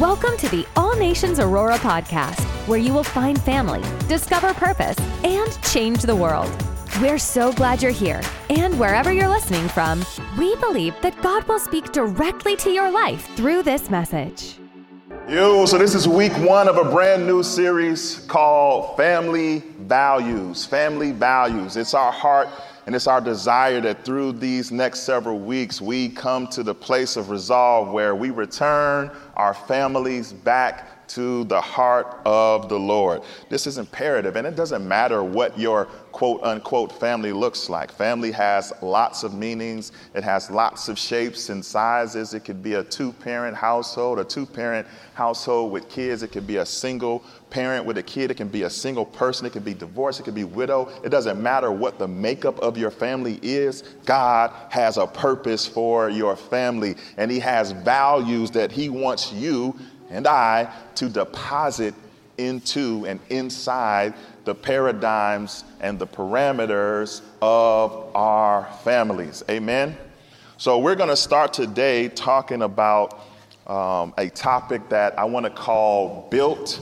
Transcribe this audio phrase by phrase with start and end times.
[0.00, 5.62] Welcome to the All Nations Aurora podcast, where you will find family, discover purpose, and
[5.62, 6.50] change the world.
[7.02, 8.22] We're so glad you're here.
[8.48, 10.02] And wherever you're listening from,
[10.38, 14.56] we believe that God will speak directly to your life through this message.
[15.28, 20.64] Yo, so this is week one of a brand new series called Family Values.
[20.64, 21.76] Family Values.
[21.76, 22.48] It's our heart
[22.90, 27.16] and it's our desire that through these next several weeks, we come to the place
[27.16, 33.22] of resolve where we return our families back to the heart of the Lord.
[33.48, 37.90] This is imperative, and it doesn't matter what your quote unquote family looks like.
[37.90, 42.34] Family has lots of meanings, it has lots of shapes and sizes.
[42.34, 46.46] It could be a two parent household, a two parent household with kids, it could
[46.46, 49.62] be a single parent with a kid, it can be a single person, it can
[49.62, 50.88] be divorced, it can be widow.
[51.04, 53.82] It doesn't matter what the makeup of your family is.
[54.04, 59.76] God has a purpose for your family, and He has values that He wants you
[60.10, 61.94] and I to deposit
[62.38, 69.42] into and inside the paradigms and the parameters of our families.
[69.48, 69.96] Amen.
[70.56, 73.20] So, we're going to start today talking about
[73.66, 76.80] um, a topic that I want to call built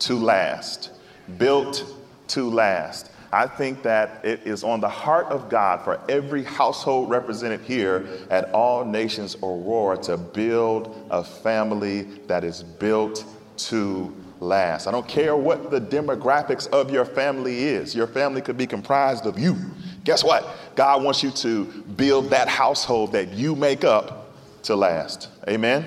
[0.00, 0.90] to last.
[1.38, 1.84] Built
[2.28, 3.10] to last.
[3.32, 8.08] I think that it is on the heart of God for every household represented here
[8.28, 13.24] at All Nations Aurora to build a family that is built
[13.56, 14.86] to last.
[14.86, 17.94] I don't care what the demographics of your family is.
[17.94, 19.56] Your family could be comprised of you.
[20.04, 20.48] Guess what?
[20.74, 25.28] God wants you to build that household that you make up to last.
[25.48, 25.86] Amen.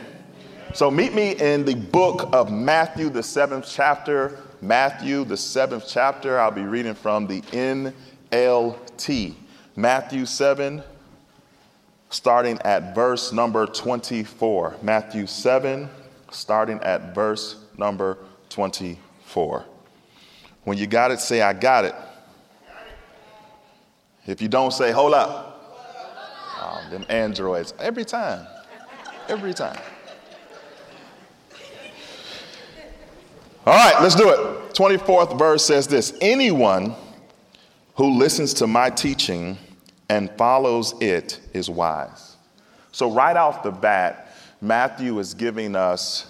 [0.73, 6.39] So meet me in the book of Matthew, the seventh chapter, Matthew, the seventh chapter.
[6.39, 7.41] I'll be reading from the
[8.31, 9.33] NLT.
[9.75, 10.81] Matthew 7,
[12.09, 14.77] starting at verse number 24.
[14.81, 15.89] Matthew 7,
[16.31, 18.17] starting at verse number
[18.49, 19.65] 24.
[20.63, 21.95] When you got it, say, I got it.
[24.25, 25.49] If you don't say, hold up.
[26.57, 27.73] Oh, them androids.
[27.79, 28.47] Every time.
[29.27, 29.77] Every time.
[33.65, 34.73] All right, let's do it.
[34.73, 36.95] 24th verse says this Anyone
[37.95, 39.57] who listens to my teaching
[40.09, 42.35] and follows it is wise.
[42.91, 46.29] So, right off the bat, Matthew is giving us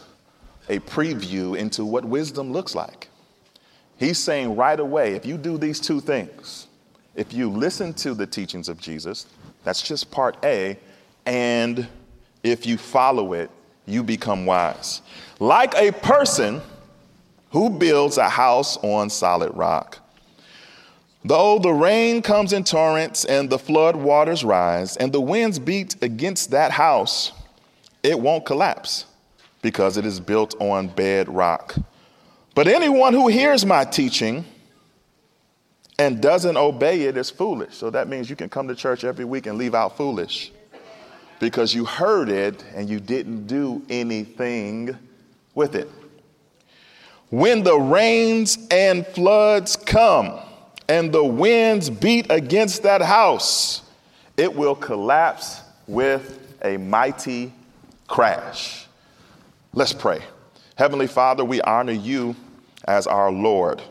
[0.70, 3.10] a preview into what wisdom looks like.
[3.98, 6.68] He's saying right away if you do these two things,
[7.16, 9.26] if you listen to the teachings of Jesus,
[9.64, 10.78] that's just part A,
[11.26, 11.88] and
[12.44, 13.50] if you follow it,
[13.88, 15.02] you become wise.
[15.40, 16.62] Like a person
[17.53, 20.00] who builds a house on solid rock.
[21.24, 25.96] Though the rain comes in torrents and the flood waters rise and the winds beat
[26.02, 27.31] against that house,
[28.02, 29.06] it won't collapse
[29.62, 31.75] because it is built on bedrock.
[32.56, 34.46] But anyone who hears my teaching
[36.00, 37.75] and doesn't obey it is foolish.
[37.75, 40.52] So that means you can come to church every week and leave out foolish
[41.40, 44.97] because you heard it and you didn't do anything
[45.53, 45.90] with it.
[47.34, 50.40] When the rains and floods come
[50.88, 53.82] and the winds beat against that house,
[54.38, 57.52] it will collapse with a mighty
[58.08, 58.86] crash.
[59.74, 60.22] Let's pray.
[60.76, 62.36] Heavenly Father, we honor you
[62.86, 63.82] as our Lord,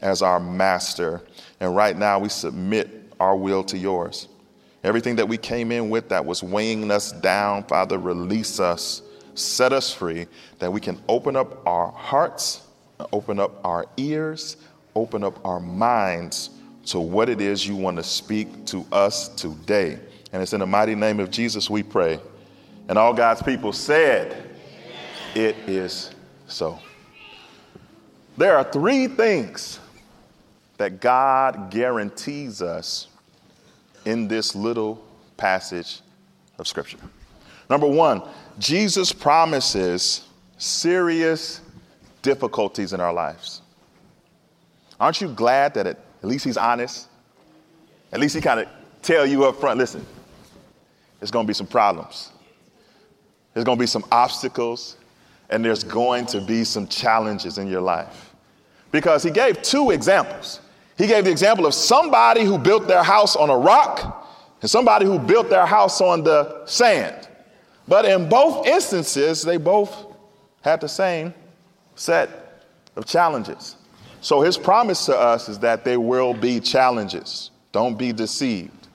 [0.00, 1.22] as our Master,
[1.58, 4.28] and right now we submit our will to yours.
[4.84, 9.02] Everything that we came in with that was weighing us down, Father, release us,
[9.34, 10.28] set us free,
[10.60, 12.68] that we can open up our hearts
[13.12, 14.56] open up our ears,
[14.94, 16.50] open up our minds
[16.86, 19.98] to what it is you want to speak to us today.
[20.32, 22.18] And it's in the mighty name of Jesus we pray.
[22.88, 24.50] And all God's people said,
[25.34, 26.10] It is
[26.46, 26.78] so.
[28.36, 29.78] There are three things
[30.78, 33.08] that God guarantees us
[34.04, 35.04] in this little
[35.36, 36.00] passage
[36.58, 36.98] of Scripture.
[37.70, 38.22] Number one,
[38.58, 40.26] Jesus promises
[40.58, 41.60] serious
[42.22, 43.62] difficulties in our lives.
[44.98, 47.08] Aren't you glad that at least he's honest?
[48.12, 48.68] At least he kind of
[49.02, 50.06] tell you up front, listen,
[51.18, 52.30] there's going to be some problems.
[53.52, 54.96] There's going to be some obstacles
[55.50, 58.34] and there's going to be some challenges in your life.
[58.90, 60.60] Because he gave two examples.
[60.96, 64.28] He gave the example of somebody who built their house on a rock
[64.60, 67.28] and somebody who built their house on the sand.
[67.88, 70.06] But in both instances, they both
[70.62, 71.34] had the same
[71.94, 72.64] set
[72.96, 73.76] of challenges.
[74.20, 77.50] So his promise to us is that there will be challenges.
[77.72, 78.88] Don't be deceived.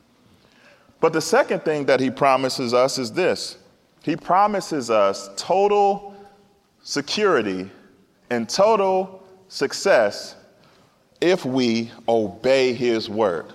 [0.99, 3.57] But the second thing that he promises us is this
[4.03, 6.15] he promises us total
[6.87, 7.69] security,
[8.29, 10.35] and total success
[11.19, 13.47] if we obey His word.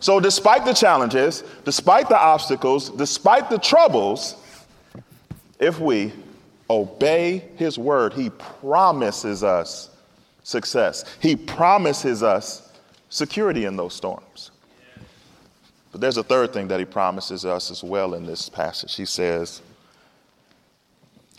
[0.00, 4.34] So, despite the challenges, despite the obstacles, despite the troubles,
[5.60, 6.12] if we
[6.68, 9.90] obey His word, He promises us
[10.42, 11.04] success.
[11.20, 12.72] He promises us
[13.08, 14.50] security in those storms.
[15.90, 18.94] But there's a third thing that He promises us as well in this passage.
[18.94, 19.60] He says,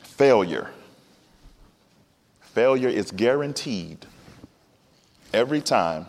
[0.03, 0.69] failure.
[2.41, 4.05] Failure is guaranteed
[5.33, 6.05] every time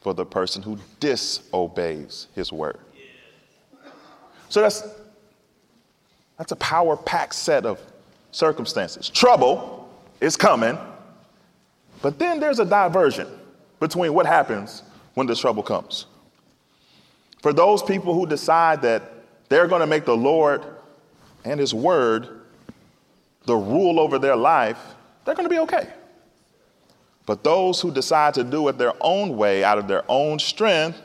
[0.00, 2.78] for the person who disobeys his word.
[4.48, 4.82] So that's,
[6.38, 7.80] that's a power packed set of
[8.30, 9.08] circumstances.
[9.08, 9.88] Trouble
[10.20, 10.78] is coming,
[12.02, 13.26] but then there's a diversion
[13.78, 14.82] between what happens
[15.14, 16.06] when the trouble comes.
[17.42, 19.02] For those people who decide that
[19.48, 20.64] they're going to make the Lord
[21.44, 22.40] and his word
[23.46, 24.78] the rule over their life,
[25.24, 25.88] they're going to be okay.
[27.26, 31.00] But those who decide to do it their own way, out of their own strength,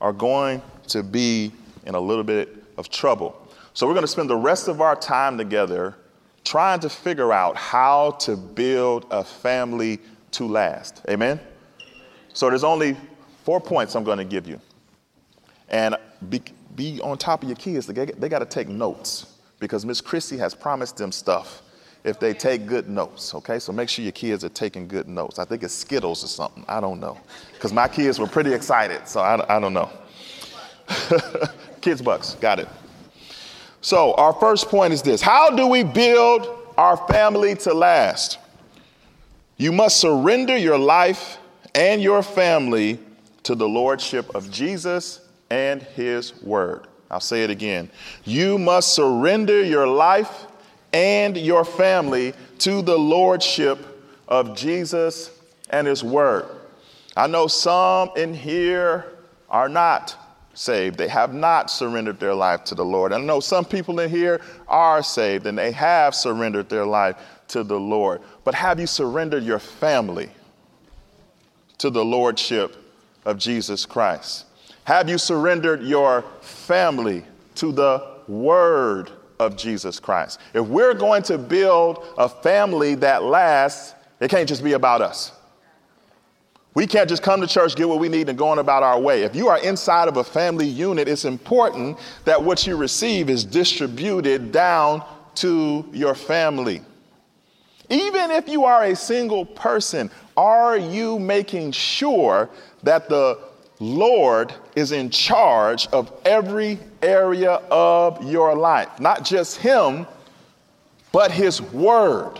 [0.00, 1.52] are going to be
[1.84, 3.36] in a little bit of trouble.
[3.74, 5.96] So we're going to spend the rest of our time together
[6.46, 9.98] trying to figure out how to build a family
[10.30, 11.02] to last.
[11.10, 11.40] Amen?
[12.32, 12.96] So there's only
[13.42, 14.60] four points I'm going to give you.
[15.68, 15.96] And
[16.30, 16.40] be,
[16.76, 17.86] be on top of your kids.
[17.88, 21.62] They, they got to take notes because Miss Christie has promised them stuff
[22.04, 23.58] if they take good notes, okay?
[23.58, 25.40] So make sure your kids are taking good notes.
[25.40, 26.64] I think it's Skittles or something.
[26.68, 27.18] I don't know.
[27.54, 29.90] Because my kids were pretty excited, so I, I don't know.
[31.80, 32.68] kids Bucks, got it.
[33.86, 38.40] So our first point is this How do we build our family to last?
[39.58, 41.38] You must surrender your life
[41.72, 42.98] and your family
[43.44, 46.88] to the lordship of Jesus and his word.
[47.12, 47.88] I'll say it again.
[48.24, 50.46] You must surrender your life
[50.92, 53.78] and your family to the lordship
[54.26, 55.30] of Jesus
[55.70, 56.46] and his word.
[57.16, 59.06] I know some in here
[59.48, 60.16] are not
[60.56, 60.98] saved.
[60.98, 63.12] They have not surrendered their life to the Lord.
[63.12, 67.16] I know some people in here are saved and they have surrendered their life
[67.48, 68.20] to the Lord.
[68.44, 70.30] But have you surrendered your family
[71.78, 72.76] to the lordship
[73.24, 74.46] of Jesus Christ?
[74.84, 77.24] Have you surrendered your family
[77.56, 80.40] to the word of Jesus Christ.
[80.54, 85.32] If we're going to build a family that lasts, it can't just be about us.
[86.76, 89.00] We can't just come to church, get what we need, and go on about our
[89.00, 89.22] way.
[89.22, 93.44] If you are inside of a family unit, it's important that what you receive is
[93.44, 95.02] distributed down
[95.36, 96.82] to your family.
[97.88, 102.50] Even if you are a single person, are you making sure
[102.82, 103.38] that the
[103.78, 109.00] Lord is in charge of every area of your life.
[109.00, 110.06] Not just Him,
[111.10, 112.38] but His Word.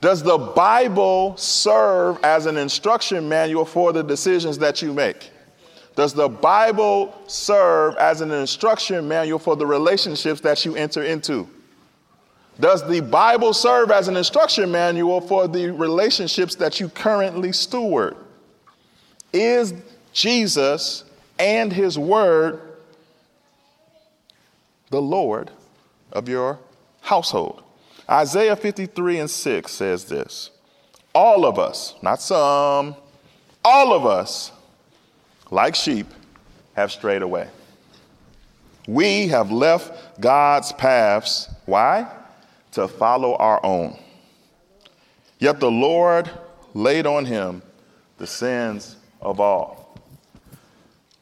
[0.00, 5.30] Does the Bible serve as an instruction manual for the decisions that you make?
[5.94, 11.46] Does the Bible serve as an instruction manual for the relationships that you enter into?
[12.58, 18.16] Does the Bible serve as an instruction manual for the relationships that you currently steward?
[19.32, 19.74] Is
[20.12, 21.04] Jesus
[21.38, 22.60] and his word
[24.90, 25.50] the Lord
[26.12, 26.58] of your
[27.00, 27.62] household?
[28.10, 30.50] Isaiah 53 and 6 says this
[31.14, 32.96] All of us, not some,
[33.64, 34.50] all of us,
[35.50, 36.06] like sheep,
[36.74, 37.48] have strayed away.
[38.88, 41.48] We have left God's paths.
[41.66, 42.10] Why?
[42.72, 43.98] To follow our own.
[45.38, 46.30] Yet the Lord
[46.74, 47.62] laid on him
[48.18, 49.98] the sins of all.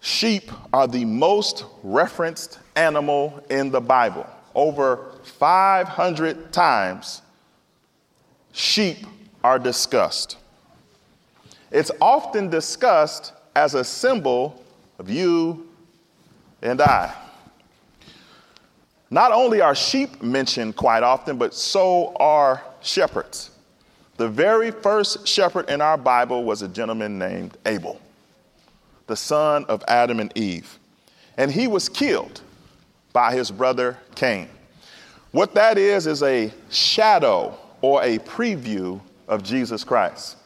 [0.01, 4.27] Sheep are the most referenced animal in the Bible.
[4.59, 7.23] Over 500 times,
[8.51, 9.07] sheep
[9.45, 10.37] are discussed.
[11.71, 14.61] It's often discussed as a symbol
[14.99, 15.69] of you
[16.61, 17.15] and I.
[19.11, 23.51] Not only are sheep mentioned quite often, but so are shepherds.
[24.17, 28.01] The very first shepherd in our Bible was a gentleman named Abel,
[29.07, 30.81] the son of Adam and Eve.
[31.37, 32.41] And he was killed
[33.19, 34.49] by his brother Cain.
[35.33, 40.37] What that is, is a shadow or a preview of Jesus Christ.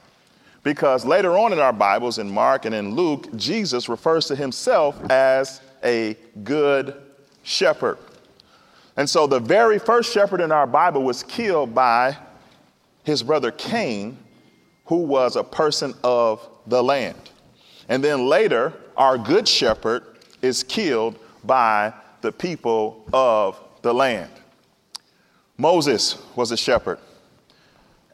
[0.63, 4.99] Because later on in our Bibles, in Mark and in Luke, Jesus refers to himself
[5.11, 6.97] as a good
[7.43, 7.99] shepherd.
[8.97, 12.17] And so the very first shepherd in our Bible was killed by
[13.05, 14.17] his brother Cain,
[14.87, 17.19] who was a person of the land.
[17.91, 20.05] And then later, our good shepherd
[20.41, 24.31] is killed by the people of the land.
[25.59, 26.99] Moses was a shepherd.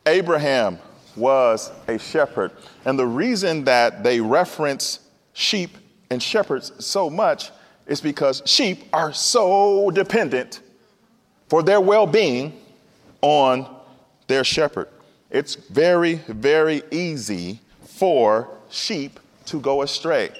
[0.06, 0.78] Abraham
[1.16, 2.52] was a shepherd.
[2.84, 5.00] And the reason that they reference
[5.32, 5.76] sheep
[6.10, 7.50] and shepherds so much
[7.86, 10.60] is because sheep are so dependent
[11.48, 12.58] for their well being
[13.22, 13.66] on
[14.26, 14.88] their shepherd.
[15.30, 20.30] It's very, very easy for sheep to go astray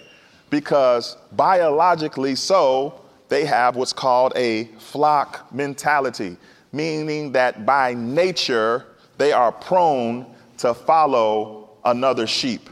[0.50, 6.36] because biologically so, they have what's called a flock mentality,
[6.72, 8.86] meaning that by nature
[9.18, 10.26] they are prone
[10.58, 12.68] to follow another sheep.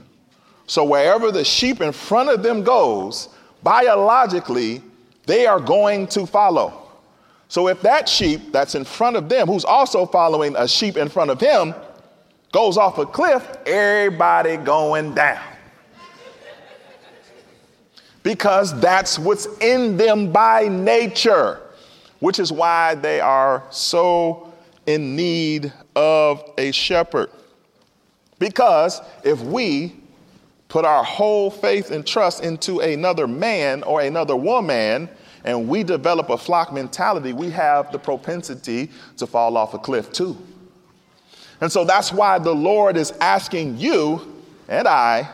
[0.66, 3.28] So wherever the sheep in front of them goes,
[3.62, 4.82] biologically,
[5.26, 6.82] they are going to follow.
[7.48, 11.08] So if that sheep that's in front of them, who's also following a sheep in
[11.08, 11.74] front of him,
[12.52, 15.55] goes off a cliff, everybody going down.
[18.26, 21.60] Because that's what's in them by nature,
[22.18, 24.52] which is why they are so
[24.84, 27.30] in need of a shepherd.
[28.40, 29.94] Because if we
[30.66, 35.08] put our whole faith and trust into another man or another woman,
[35.44, 40.10] and we develop a flock mentality, we have the propensity to fall off a cliff
[40.10, 40.36] too.
[41.60, 45.30] And so that's why the Lord is asking you and I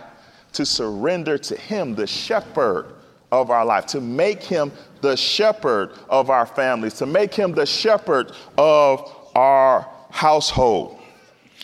[0.52, 2.94] to surrender to Him, the shepherd
[3.30, 7.66] of our life, to make Him the shepherd of our families, to make Him the
[7.66, 10.98] shepherd of our household.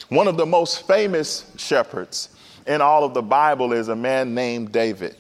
[0.09, 2.31] One of the most famous shepherds
[2.67, 5.17] in all of the Bible is a man named David.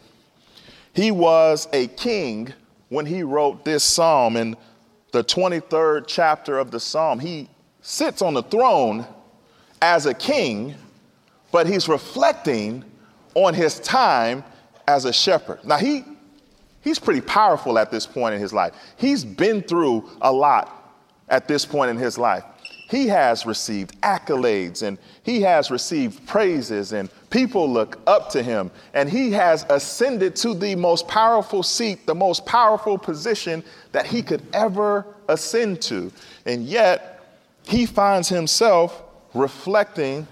[0.95, 2.53] He was a king
[2.89, 4.57] when he wrote this psalm in
[5.13, 7.19] the 23rd chapter of the psalm.
[7.21, 7.49] He
[7.83, 9.07] sits on the throne
[9.81, 10.75] as a king,
[11.53, 12.85] but he's reflecting
[13.45, 14.45] on his time
[14.87, 15.65] as a shepherd.
[15.65, 16.05] Now, he,
[16.81, 18.75] he's pretty powerful at this point in his life.
[18.97, 20.75] He's been through a lot
[21.29, 22.45] at this point in his life
[22.89, 28.71] he has received accolades and he has received praises and people look up to him
[28.95, 34.23] and he has ascended to the most powerful seat, the most powerful position that he
[34.23, 36.11] could ever ascend to.
[36.47, 39.03] And yet he finds himself
[39.35, 40.27] reflecting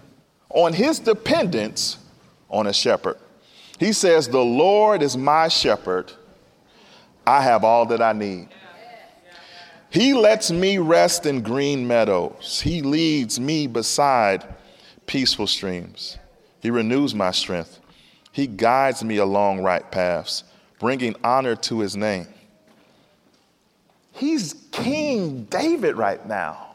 [0.48, 1.98] on his dependence
[2.50, 3.16] on a shepherd.
[3.78, 6.12] He says, The Lord is my shepherd.
[7.26, 8.48] I have all that I need.
[9.90, 12.60] He lets me rest in green meadows.
[12.60, 14.44] He leads me beside
[15.06, 16.18] peaceful streams.
[16.60, 17.80] He renews my strength.
[18.32, 20.44] He guides me along right paths,
[20.78, 22.26] bringing honor to his name.
[24.12, 26.74] He's King David right now.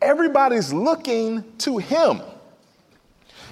[0.00, 2.20] Everybody's looking to him.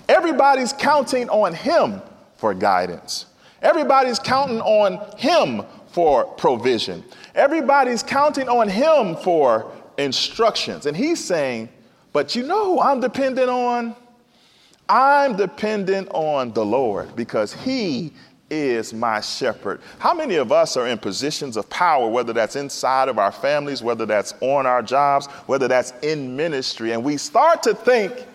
[0.08, 2.02] Everybody's counting on him
[2.36, 3.26] for guidance.
[3.62, 7.02] Everybody's counting on him for provision.
[7.34, 10.86] Everybody's counting on him for instructions.
[10.86, 11.68] And he's saying,
[12.12, 13.96] But you know who I'm dependent on?
[14.88, 18.12] I'm dependent on the Lord because he
[18.50, 19.80] is my shepherd.
[19.98, 23.82] How many of us are in positions of power, whether that's inside of our families,
[23.82, 28.26] whether that's on our jobs, whether that's in ministry, and we start to think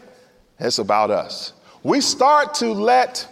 [0.60, 1.54] it's about us?
[1.84, 3.28] We start to let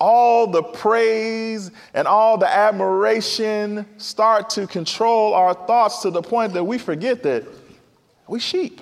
[0.00, 6.52] all the praise and all the admiration start to control our thoughts to the point
[6.52, 7.44] that we forget that
[8.28, 8.80] we sheep.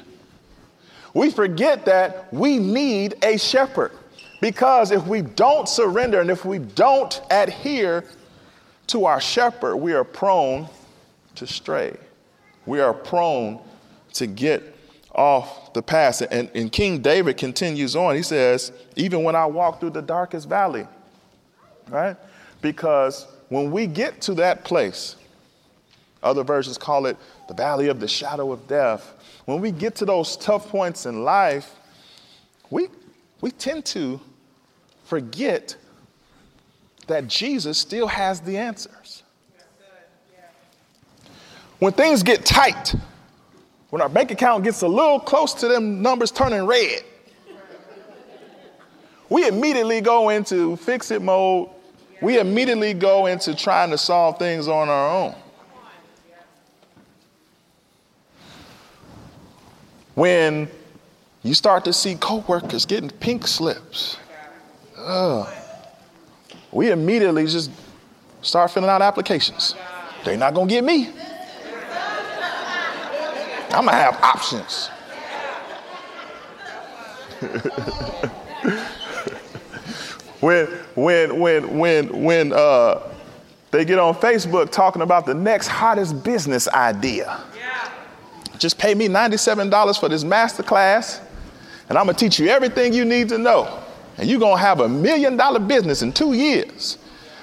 [1.14, 3.92] We forget that we need a shepherd.
[4.40, 8.04] Because if we don't surrender and if we don't adhere
[8.88, 10.68] to our shepherd, we are prone
[11.36, 11.96] to stray.
[12.66, 13.60] We are prone
[14.14, 14.75] to get
[15.16, 16.22] off the path.
[16.30, 18.14] And, and King David continues on.
[18.14, 20.86] He says, Even when I walk through the darkest valley,
[21.88, 22.16] right?
[22.60, 25.16] Because when we get to that place,
[26.22, 27.16] other versions call it
[27.48, 29.14] the valley of the shadow of death.
[29.46, 31.74] When we get to those tough points in life,
[32.70, 32.88] we,
[33.40, 34.20] we tend to
[35.04, 35.76] forget
[37.06, 39.22] that Jesus still has the answers.
[41.78, 42.94] When things get tight,
[43.96, 47.02] when our bank account gets a little close to them numbers turning red,
[49.30, 51.70] we immediately go into fix it mode
[52.20, 55.34] we immediately go into trying to solve things on our own.
[60.14, 60.68] When
[61.42, 64.18] you start to see coworkers getting pink slips,
[64.98, 65.50] uh,
[66.70, 67.70] we immediately just
[68.42, 69.74] start filling out applications.
[70.22, 71.08] They're not gonna get me.
[73.76, 74.88] I'm gonna have options.
[80.40, 83.02] when when when when when uh,
[83.72, 87.44] they get on Facebook talking about the next hottest business idea.
[87.54, 87.90] Yeah.
[88.58, 91.20] Just pay me $97 for this master class,
[91.90, 93.82] and I'm gonna teach you everything you need to know.
[94.16, 96.96] And you're gonna have a million dollar business in two years.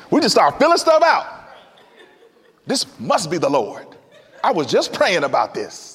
[0.09, 1.27] We just start filling stuff out.
[2.65, 3.85] This must be the Lord.
[4.43, 5.92] I was just praying about this.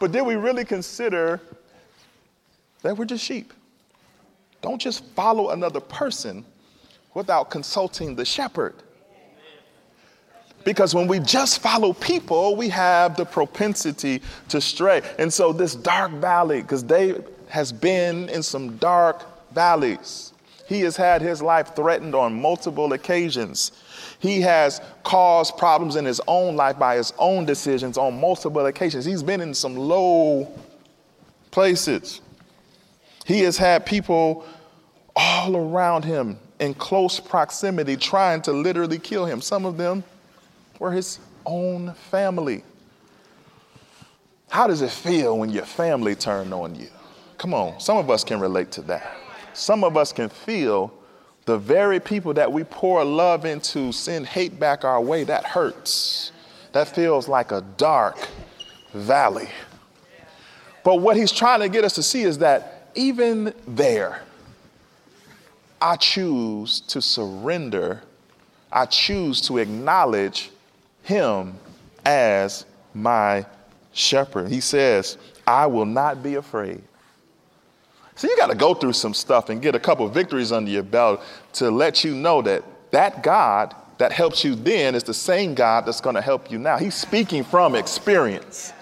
[0.00, 1.40] But did we really consider
[2.82, 3.52] that we're just sheep?
[4.62, 6.44] Don't just follow another person
[7.14, 8.74] without consulting the shepherd.
[10.64, 15.02] Because when we just follow people, we have the propensity to stray.
[15.18, 20.32] And so, this dark valley, because David has been in some dark valleys,
[20.66, 23.72] he has had his life threatened on multiple occasions.
[24.20, 29.04] He has caused problems in his own life by his own decisions on multiple occasions.
[29.04, 30.46] He's been in some low
[31.50, 32.20] places.
[33.24, 34.44] He has had people
[35.16, 39.40] all around him in close proximity trying to literally kill him.
[39.40, 40.04] Some of them
[40.78, 42.62] were his own family.
[44.50, 46.88] How does it feel when your family turned on you?
[47.38, 49.16] Come on, some of us can relate to that.
[49.54, 50.92] Some of us can feel
[51.46, 55.24] the very people that we pour love into send hate back our way.
[55.24, 56.32] That hurts.
[56.72, 58.16] That feels like a dark
[58.92, 59.48] valley.
[60.84, 64.22] But what he's trying to get us to see is that even there,
[65.80, 68.02] I choose to surrender.
[68.72, 70.50] I choose to acknowledge
[71.02, 71.54] him
[72.04, 73.46] as my
[73.92, 74.48] shepherd.
[74.48, 76.82] He says, I will not be afraid.
[78.20, 80.82] So you got to go through some stuff and get a couple victories under your
[80.82, 81.22] belt
[81.54, 85.86] to let you know that that God that helps you then is the same God
[85.86, 86.76] that's going to help you now.
[86.76, 88.74] He's speaking from experience.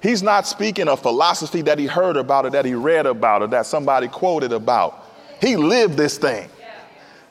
[0.00, 3.48] He's not speaking a philosophy that he heard about or that he read about or
[3.48, 5.04] that somebody quoted about.
[5.40, 6.48] He lived this thing.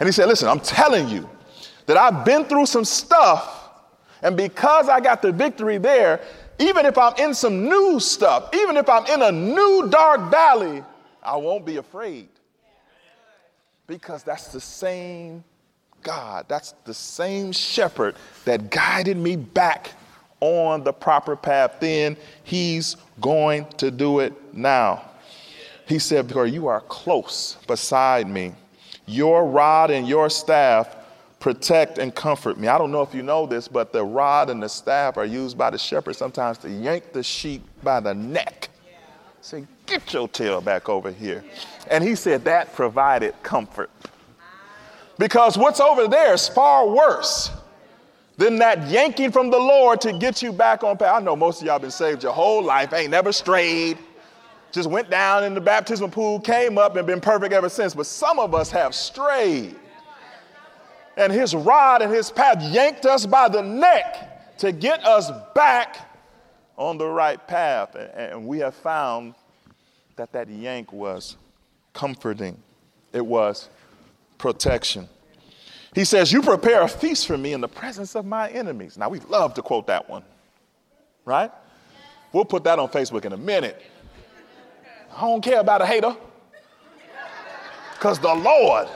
[0.01, 1.29] And he said, Listen, I'm telling you
[1.85, 3.69] that I've been through some stuff
[4.21, 6.19] and because I got the victory there,
[6.59, 10.83] even if I'm in some new stuff, even if I'm in a new dark valley,
[11.25, 12.29] I won't be afraid.
[13.87, 15.43] Because that's the same
[16.01, 19.91] God, that's the same shepherd that guided me back
[20.39, 22.15] on the proper path then.
[22.43, 25.03] He's going to do it now.
[25.87, 28.53] He said, Because you are close beside me.
[29.07, 30.95] Your rod and your staff
[31.39, 32.67] protect and comfort me.
[32.67, 35.57] I don't know if you know this, but the rod and the staff are used
[35.57, 38.69] by the shepherd sometimes to yank the sheep by the neck.
[39.41, 41.43] Say, get your tail back over here.
[41.89, 43.89] And he said that provided comfort.
[45.17, 47.51] Because what's over there is far worse
[48.37, 51.21] than that yanking from the Lord to get you back on path.
[51.21, 53.97] I know most of y'all been saved your whole life, ain't never strayed,
[54.73, 57.93] just went down in the baptismal pool, came up, and been perfect ever since.
[57.93, 59.75] But some of us have strayed
[61.17, 66.11] and his rod and his path yanked us by the neck to get us back
[66.77, 67.95] on the right path.
[67.95, 69.35] And we have found
[70.15, 71.37] that that yank was
[71.93, 72.57] comforting,
[73.13, 73.69] it was
[74.37, 75.07] protection.
[75.93, 78.97] He says, You prepare a feast for me in the presence of my enemies.
[78.97, 80.23] Now, we love to quote that one,
[81.23, 81.51] right?
[82.33, 83.81] We'll put that on Facebook in a minute.
[85.15, 86.15] I don't care about a hater
[87.93, 88.89] because the Lord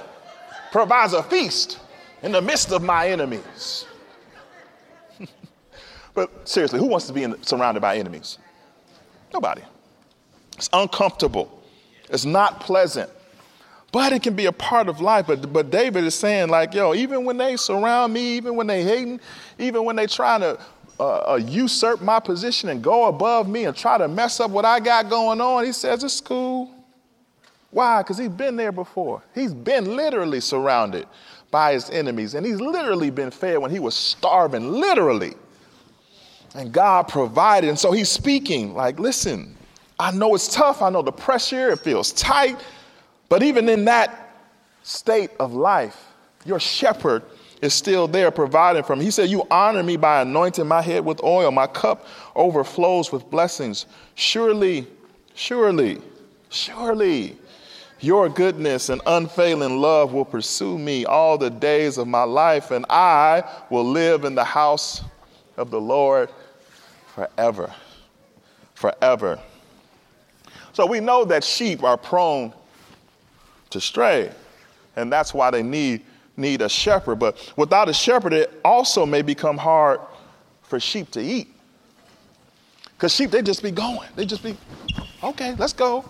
[0.71, 1.79] provides a feast
[2.21, 3.85] in the midst of my enemies.
[6.13, 8.37] but seriously, who wants to be in, surrounded by enemies?
[9.33, 9.61] Nobody.
[10.59, 11.63] It's uncomfortable.
[12.09, 13.09] It's not pleasant.
[13.93, 15.25] But it can be a part of life.
[15.25, 18.83] But, but David is saying, like, yo, even when they surround me, even when they
[18.83, 19.21] hating,
[19.57, 20.59] even when they trying to
[20.99, 24.65] uh, uh, usurp my position and go above me and try to mess up what
[24.65, 26.69] I got going on, he says, it's cool.
[27.71, 28.01] Why?
[28.01, 29.23] Because he's been there before.
[29.33, 31.07] He's been literally surrounded
[31.51, 32.33] by his enemies.
[32.33, 35.35] And he's literally been fed when he was starving, literally.
[36.53, 37.69] And God provided.
[37.69, 39.55] And so he's speaking like, listen,
[39.99, 40.81] I know it's tough.
[40.81, 42.57] I know the pressure, it feels tight.
[43.27, 44.33] But even in that
[44.81, 46.05] state of life,
[46.45, 47.23] your shepherd
[47.61, 49.03] is still there providing for me.
[49.03, 51.51] He said, You honor me by anointing my head with oil.
[51.51, 53.85] My cup overflows with blessings.
[54.15, 54.87] Surely,
[55.35, 56.01] surely,
[56.49, 57.37] surely
[57.99, 62.85] your goodness and unfailing love will pursue me all the days of my life, and
[62.89, 65.03] I will live in the house
[65.57, 66.29] of the Lord
[67.13, 67.73] forever.
[68.75, 69.39] Forever.
[70.79, 72.53] So we know that sheep are prone
[73.69, 74.31] to stray,
[74.95, 76.05] and that's why they need,
[76.37, 77.19] need a shepherd.
[77.19, 79.99] But without a shepherd, it also may become hard
[80.61, 81.53] for sheep to eat.
[82.95, 84.07] Because sheep, they just be going.
[84.15, 84.55] They just be,
[85.21, 86.09] okay, let's go.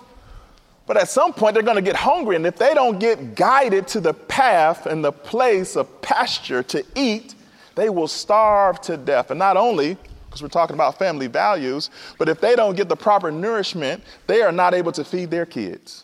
[0.86, 2.36] But at some point, they're going to get hungry.
[2.36, 6.86] And if they don't get guided to the path and the place of pasture to
[6.94, 7.34] eat,
[7.74, 9.32] they will starve to death.
[9.32, 9.98] And not only
[10.30, 11.90] because we're talking about family values.
[12.20, 15.46] But if they don't get the proper nourishment, they are not able to feed their
[15.46, 16.04] kids.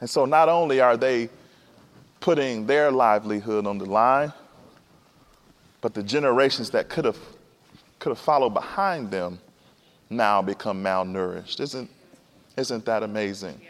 [0.00, 1.28] And so not only are they
[2.20, 4.32] putting their livelihood on the line,
[5.80, 7.18] but the generations that could have
[8.00, 9.40] could have followed behind them
[10.10, 11.60] now become malnourished.
[11.60, 11.90] Isn't
[12.56, 13.60] isn't that amazing?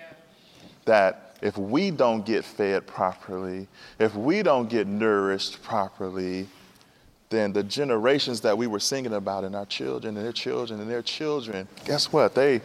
[0.87, 6.49] That if we don't get fed properly, if we don't get nourished properly,
[7.31, 10.91] then the generations that we were singing about and our children and their children and
[10.91, 12.35] their children, guess what?
[12.35, 12.61] They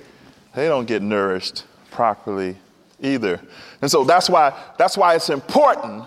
[0.56, 2.56] they don't get nourished properly
[3.02, 3.42] either.
[3.82, 6.06] And so that's why that's why it's important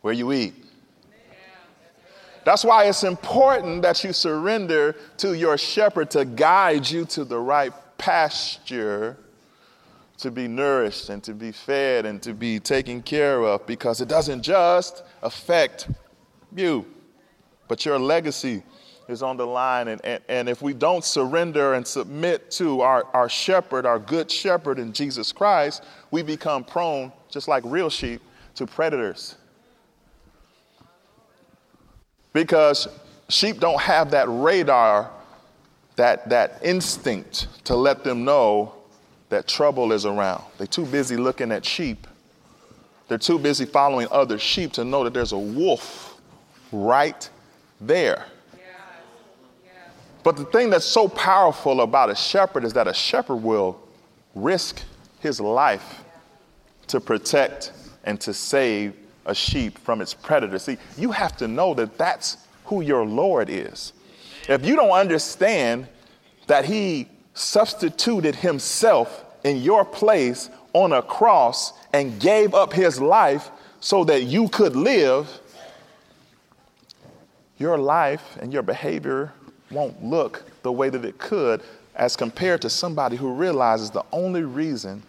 [0.00, 0.54] where you eat.
[2.44, 7.38] That's why it's important that you surrender to your shepherd to guide you to the
[7.38, 9.18] right pasture
[10.18, 14.08] to be nourished and to be fed and to be taken care of because it
[14.08, 15.88] doesn't just affect
[16.54, 16.84] you,
[17.68, 18.62] but your legacy
[19.08, 19.88] is on the line.
[19.88, 24.30] And, and, and if we don't surrender and submit to our, our shepherd, our good
[24.30, 28.20] shepherd in Jesus Christ, we become prone, just like real sheep,
[28.54, 29.36] to predators.
[32.32, 32.88] Because
[33.28, 35.10] sheep don't have that radar,
[35.96, 38.74] that, that instinct to let them know
[39.30, 40.42] that trouble is around.
[40.56, 42.06] They're too busy looking at sheep.
[43.08, 46.20] They're too busy following other sheep to know that there's a wolf
[46.72, 47.28] right
[47.80, 48.26] there.
[50.24, 53.80] But the thing that's so powerful about a shepherd is that a shepherd will
[54.34, 54.82] risk
[55.20, 56.04] his life
[56.88, 57.72] to protect
[58.04, 58.94] and to save
[59.26, 60.58] a sheep from its predator.
[60.58, 63.92] See, you have to know that that's who your Lord is.
[64.48, 65.86] If you don't understand
[66.46, 73.50] that he substituted himself in your place on a cross and gave up his life
[73.80, 75.40] so that you could live,
[77.58, 79.32] your life and your behavior
[79.70, 81.62] won't look the way that it could
[81.94, 85.02] as compared to somebody who realizes the only reason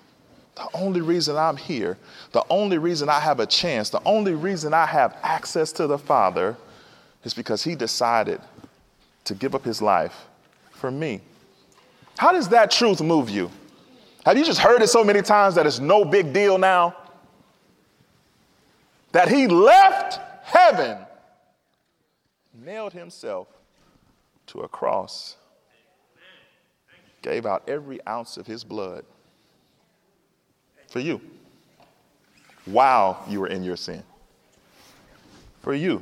[0.59, 1.97] the only reason I'm here,
[2.33, 5.97] the only reason I have a chance, the only reason I have access to the
[5.97, 6.57] Father
[7.23, 8.41] is because He decided
[9.23, 10.25] to give up His life
[10.71, 11.21] for me.
[12.17, 13.49] How does that truth move you?
[14.25, 16.93] Have you just heard it so many times that it's no big deal now?
[19.13, 20.97] That He left heaven,
[22.63, 23.47] nailed Himself
[24.47, 25.35] to a cross,
[27.21, 29.05] gave out every ounce of his blood
[30.87, 31.21] for you
[32.65, 34.03] while you were in your sin.
[35.61, 36.01] For you.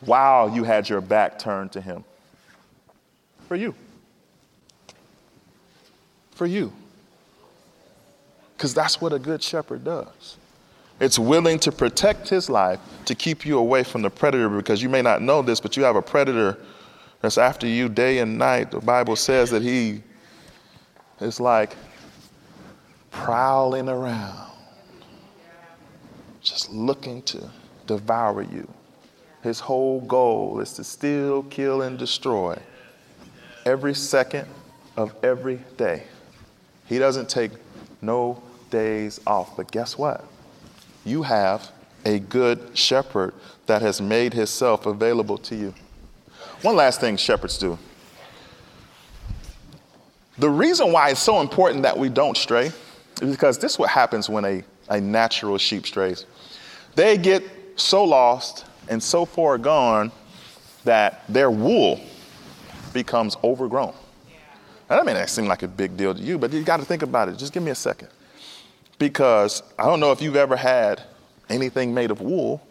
[0.00, 2.04] While you had your back turned to him.
[3.48, 3.74] For you.
[6.32, 6.72] For you.
[8.56, 10.36] Because that's what a good shepherd does.
[11.00, 14.90] It's willing to protect his life to keep you away from the predator because you
[14.90, 16.58] may not know this, but you have a predator
[17.22, 18.70] that's after you day and night.
[18.70, 20.02] The Bible says that he
[21.20, 21.74] is like
[23.10, 24.50] prowling around,
[26.42, 27.50] just looking to
[27.86, 28.68] devour you.
[29.42, 32.58] His whole goal is to steal, kill, and destroy
[33.64, 34.46] every second
[34.96, 36.04] of every day.
[36.86, 37.52] He doesn't take
[38.02, 39.56] no days off.
[39.56, 40.24] But guess what?
[41.04, 41.70] You have
[42.04, 43.34] a good shepherd
[43.66, 45.74] that has made himself available to you.
[46.62, 47.78] One last thing shepherds do.
[50.38, 52.72] The reason why it's so important that we don't stray
[53.20, 56.24] is because this is what happens when a, a natural sheep strays.
[56.94, 57.42] They get
[57.76, 60.10] so lost and so far gone
[60.84, 62.00] that their wool
[62.92, 63.94] becomes overgrown.
[64.88, 66.86] And that may not seem like a big deal to you, but you got to
[66.86, 67.36] think about it.
[67.38, 68.08] Just give me a second.
[69.00, 71.02] Because I don't know if you've ever had
[71.48, 72.62] anything made of wool,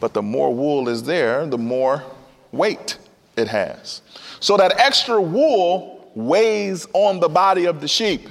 [0.00, 2.02] but the more wool is there, the more
[2.50, 2.98] weight
[3.36, 4.02] it has.
[4.40, 8.28] So that extra wool weighs on the body of the sheep.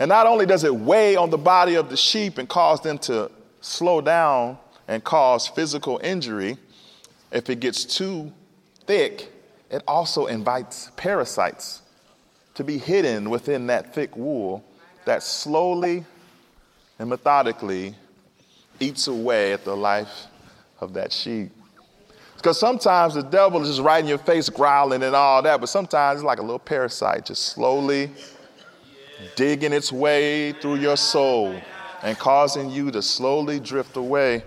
[0.00, 2.98] And not only does it weigh on the body of the sheep and cause them
[2.98, 6.58] to slow down and cause physical injury,
[7.30, 8.32] if it gets too
[8.84, 9.32] thick,
[9.70, 11.82] it also invites parasites
[12.54, 14.64] to be hidden within that thick wool
[15.04, 16.04] that slowly
[17.02, 17.96] and methodically
[18.78, 20.26] eats away at the life
[20.80, 21.50] of that sheep.
[22.36, 25.68] Because sometimes the devil is just right in your face, growling and all that, but
[25.68, 28.08] sometimes it's like a little parasite just slowly
[29.34, 31.60] digging its way through your soul
[32.04, 34.44] and causing you to slowly drift away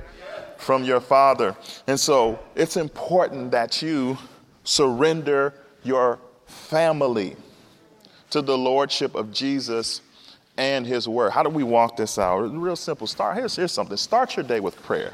[0.55, 1.57] from your Father.
[1.87, 4.17] And so it's important that you
[4.63, 7.35] surrender your family
[8.29, 9.99] to the Lordship of Jesus
[10.57, 11.31] and His Word.
[11.31, 12.39] How do we walk this out?
[12.39, 13.07] Real simple.
[13.07, 13.97] Start here's, here's something.
[13.97, 15.13] Start your day with prayer.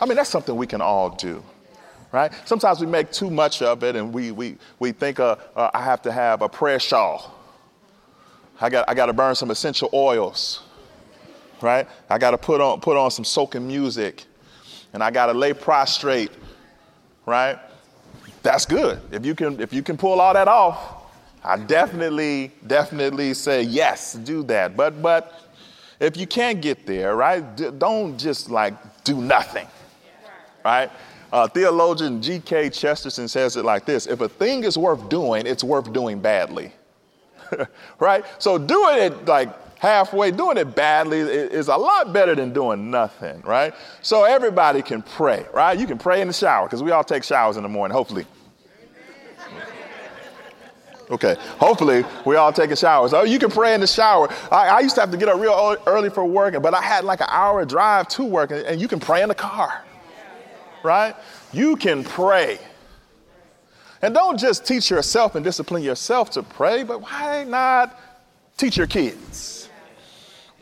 [0.00, 1.42] I mean, that's something we can all do,
[2.12, 2.30] right?
[2.44, 5.82] Sometimes we make too much of it and we, we, we think uh, uh, I
[5.82, 7.34] have to have a prayer shawl.
[8.60, 10.62] I got, I got to burn some essential oils,
[11.62, 11.88] right?
[12.10, 14.24] I got to put on, put on some soaking music
[14.92, 16.30] and I got to lay prostrate,
[17.24, 17.58] right?
[18.42, 19.00] That's good.
[19.10, 20.95] If you can, if you can pull all that off,
[21.46, 24.76] I definitely, definitely say yes, do that.
[24.76, 25.48] But, but
[26.00, 29.68] if you can't get there, right, d- don't just like do nothing,
[30.64, 30.90] right?
[31.32, 32.70] Uh, theologian G.K.
[32.70, 36.72] Chesterton says it like this If a thing is worth doing, it's worth doing badly.
[38.00, 38.24] right?
[38.38, 43.40] So doing it like halfway, doing it badly is a lot better than doing nothing,
[43.42, 43.72] right?
[44.02, 45.78] So everybody can pray, right?
[45.78, 48.26] You can pray in the shower because we all take showers in the morning, hopefully.
[51.08, 53.08] Okay, hopefully we all take a shower.
[53.08, 54.28] So you can pray in the shower.
[54.50, 57.04] I, I, used to have to get up real early for work, but I had
[57.04, 59.84] like an hour drive to work, and you can pray in the car,
[60.82, 61.14] right?
[61.52, 62.58] You can pray.
[64.02, 67.98] And don't just teach yourself and discipline yourself to pray, but why not
[68.56, 69.68] teach your kids?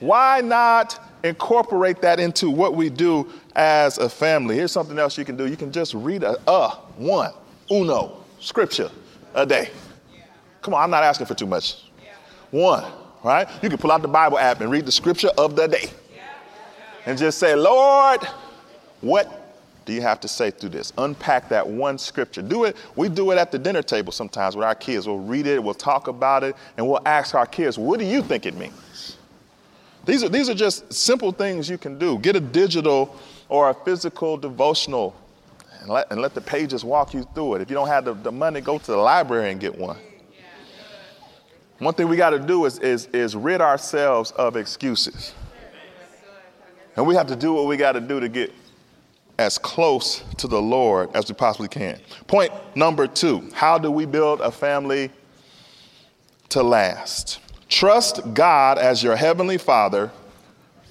[0.01, 4.57] Why not incorporate that into what we do as a family?
[4.57, 5.47] Here's something else you can do.
[5.47, 7.33] You can just read a, a one,
[7.71, 8.91] uno, scripture
[9.35, 9.71] a day.
[10.65, 11.83] Come on, I'm not asking for too much.
[12.51, 12.91] One,
[13.23, 13.47] right?
[13.63, 15.91] You can pull out the Bible app and read the scripture of the day.
[17.05, 18.27] And just say, Lord,
[19.03, 20.91] what do you have to say through this?
[20.97, 22.41] Unpack that one scripture.
[22.41, 22.79] Do it.
[22.97, 25.07] We do it at the dinner table sometimes with our kids.
[25.07, 28.23] We'll read it, we'll talk about it, and we'll ask our kids, what do you
[28.23, 29.19] think it means?
[30.07, 32.19] These are, these are just simple things you can do.
[32.19, 35.15] Get a digital or a physical devotional
[35.81, 37.61] and let, and let the pages walk you through it.
[37.61, 39.99] If you don't have the, the money, go to the library and get one.
[41.79, 45.35] One thing we got to do is, is, is rid ourselves of excuses.
[46.97, 48.53] And we have to do what we got to do to get
[49.39, 51.99] as close to the Lord as we possibly can.
[52.29, 55.11] Point number two how do we build a family
[56.51, 57.41] to last?
[57.69, 60.13] Trust God as your heavenly Father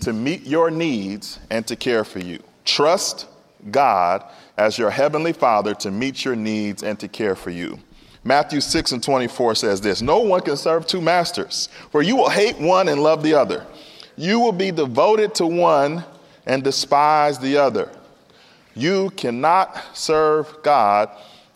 [0.01, 2.43] to meet your needs and to care for you.
[2.65, 3.27] Trust
[3.71, 4.25] God
[4.57, 7.79] as your heavenly Father to meet your needs and to care for you.
[8.23, 12.29] Matthew 6 and 24 says this No one can serve two masters, for you will
[12.29, 13.65] hate one and love the other.
[14.15, 16.03] You will be devoted to one
[16.45, 17.91] and despise the other.
[18.75, 21.09] You cannot serve God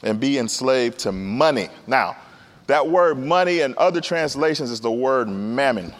[0.03, 1.69] and be enslaved to money.
[1.87, 2.15] Now,
[2.67, 5.93] that word money in other translations is the word mammon,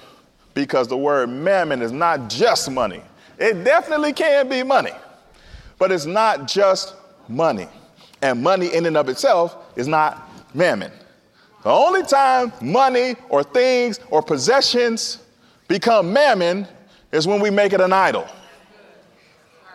[0.53, 3.01] because the word mammon is not just money.
[3.39, 4.91] It definitely can be money,
[5.79, 6.95] but it's not just
[7.29, 7.67] money.
[8.21, 10.91] And money in and of itself is not mammon.
[11.63, 15.19] The only time money or things or possessions
[15.67, 16.67] become mammon
[17.11, 18.27] is when we make it an idol.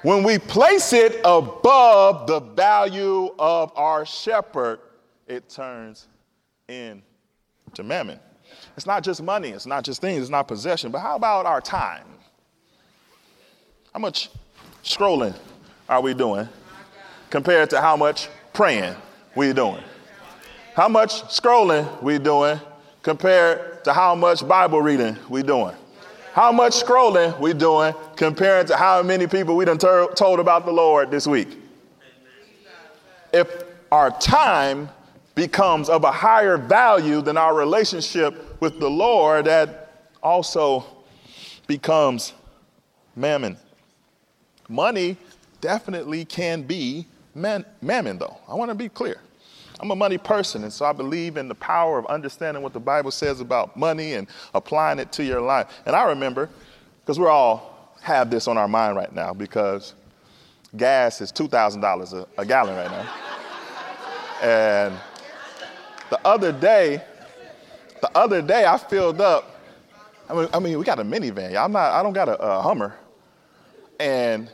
[0.02, 4.80] When we place it above the value of our shepherd,
[5.28, 6.08] it turns
[6.68, 8.18] into mammon.
[8.76, 11.60] It's not just money, it's not just things, it's not possession, but how about our
[11.60, 12.04] time?
[13.92, 14.30] How much
[14.82, 15.34] scrolling
[15.88, 16.48] are we doing
[17.30, 18.94] compared to how much praying
[19.36, 19.82] we're doing?
[20.74, 22.58] How much scrolling we doing
[23.02, 25.76] compared to how much Bible reading we doing?
[26.32, 30.64] How much scrolling we doing compared to how many people we done ter- told about
[30.64, 31.58] the Lord this week?
[33.34, 34.88] If our time
[35.34, 40.86] becomes of a higher value than our relationship with the Lord, that also
[41.66, 42.32] becomes
[43.14, 43.58] mammon.
[44.70, 45.18] Money
[45.60, 48.38] definitely can be man- mammon, though.
[48.48, 49.20] I want to be clear.
[49.82, 52.78] I'm a money person, and so I believe in the power of understanding what the
[52.78, 55.66] Bible says about money and applying it to your life.
[55.86, 56.48] And I remember,
[57.00, 59.94] because we all have this on our mind right now, because
[60.76, 63.12] gas is $2,000 a, a gallon right now.
[64.40, 64.94] and
[66.10, 67.02] the other day,
[68.00, 69.60] the other day I filled up.
[70.30, 71.56] I mean, I mean we got a minivan.
[71.56, 71.92] I'm not.
[71.92, 72.94] I don't got a, a Hummer.
[73.98, 74.48] And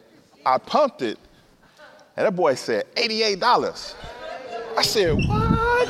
[0.47, 1.19] I pumped it,
[2.17, 3.95] and that boy said eighty-eight dollars.
[4.79, 5.89] I said, What?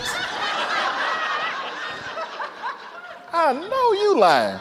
[3.35, 4.59] I know you lying.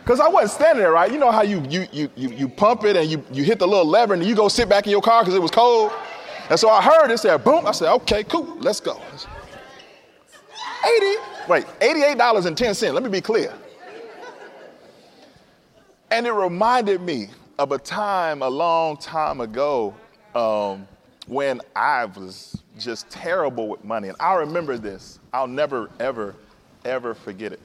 [0.00, 1.12] Because I wasn't standing there, right?
[1.12, 3.68] You know how you, you, you, you, you pump it and you, you hit the
[3.68, 5.92] little lever and you go sit back in your car because it was cold?
[6.50, 7.64] And so I heard it said, boom.
[7.64, 9.00] I said, okay, cool, let's go.
[9.00, 9.30] 80,
[11.48, 12.94] wait, $88.10.
[12.94, 13.54] Let me be clear.
[16.10, 17.28] And it reminded me
[17.60, 19.94] of a time a long time ago
[20.34, 20.88] um,
[21.26, 24.08] when I was just terrible with money.
[24.08, 25.18] And I remember this.
[25.32, 26.34] I'll never, ever,
[26.84, 27.60] ever forget it.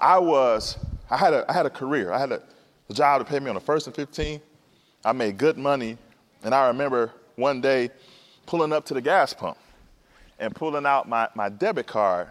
[0.00, 0.76] I was,
[1.10, 2.12] I had a, I had a career.
[2.12, 2.42] I had a,
[2.90, 4.40] a job to pay me on the first and 15.
[5.04, 5.96] I made good money.
[6.42, 7.90] And I remember one day
[8.44, 9.56] pulling up to the gas pump
[10.38, 12.28] and pulling out my, my debit card,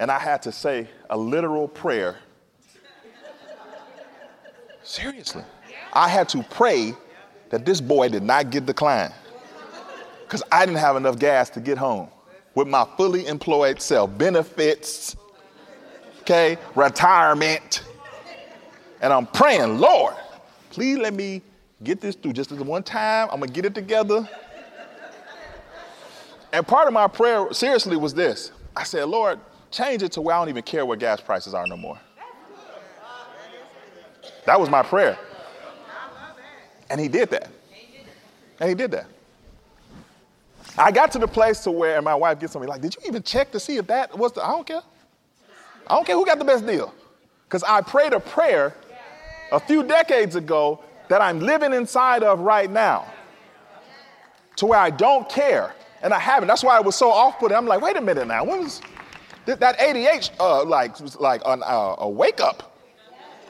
[0.00, 2.16] and I had to say a literal prayer.
[4.82, 5.44] Seriously.
[5.92, 6.94] I had to pray
[7.50, 9.14] that this boy did not get declined
[10.34, 12.08] because I didn't have enough gas to get home
[12.56, 15.14] with my fully employed self, benefits,
[16.22, 17.84] okay, retirement.
[19.00, 20.14] And I'm praying, Lord,
[20.70, 21.40] please let me
[21.84, 23.28] get this through just this one time.
[23.30, 24.28] I'm gonna get it together.
[26.52, 29.38] And part of my prayer, seriously, was this I said, Lord,
[29.70, 32.00] change it to where I don't even care what gas prices are no more.
[34.46, 35.16] That was my prayer.
[36.90, 37.50] And he did that.
[38.58, 39.06] And he did that.
[40.76, 43.02] I got to the place to where my wife gets on me like, did you
[43.06, 44.82] even check to see if that was the, I don't care.
[45.86, 46.92] I don't care who got the best deal.
[47.44, 48.74] Because I prayed a prayer
[49.52, 53.06] a few decades ago that I'm living inside of right now
[54.56, 55.74] to where I don't care.
[56.02, 56.48] And I haven't.
[56.48, 57.56] That's why I was so off putting.
[57.56, 58.44] I'm like, wait a minute now.
[58.44, 58.80] When was
[59.46, 62.78] that 88 uh, like, was like an, uh, a wake up?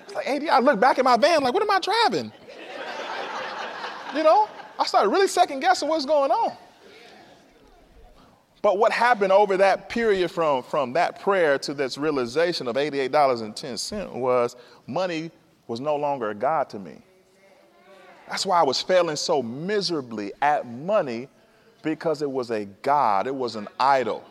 [0.04, 0.50] It's like 80.
[0.50, 2.32] I look back at my van, like, what am I driving?
[4.14, 6.56] you know, I started really second guessing what's going on.
[8.64, 14.11] But what happened over that period from, from that prayer to this realization of $88.10
[14.14, 15.31] was money
[15.66, 17.03] was no longer a God to me.
[18.27, 21.29] That's why I was failing so miserably at money
[21.83, 24.24] because it was a God, it was an idol.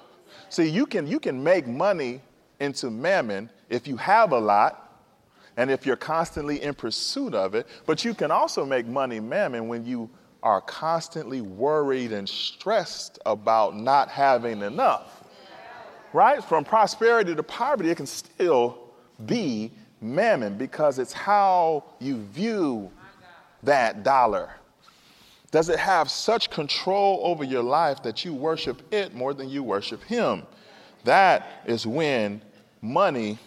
[0.50, 2.19] See, you can, you can make money
[2.60, 5.00] into mammon if you have a lot
[5.58, 9.67] and if you're constantly in pursuit of it, but you can also make money mammon
[9.67, 10.10] when you
[10.43, 15.23] are constantly worried and stressed about not having enough.
[16.12, 16.43] Right?
[16.43, 18.91] From prosperity to poverty, it can still
[19.25, 22.91] be mammon because it's how you view
[23.63, 24.51] that dollar.
[25.49, 29.63] Does it have such control over your life that you worship it more than you
[29.63, 30.43] worship Him?
[31.06, 32.41] That is when
[32.82, 33.38] money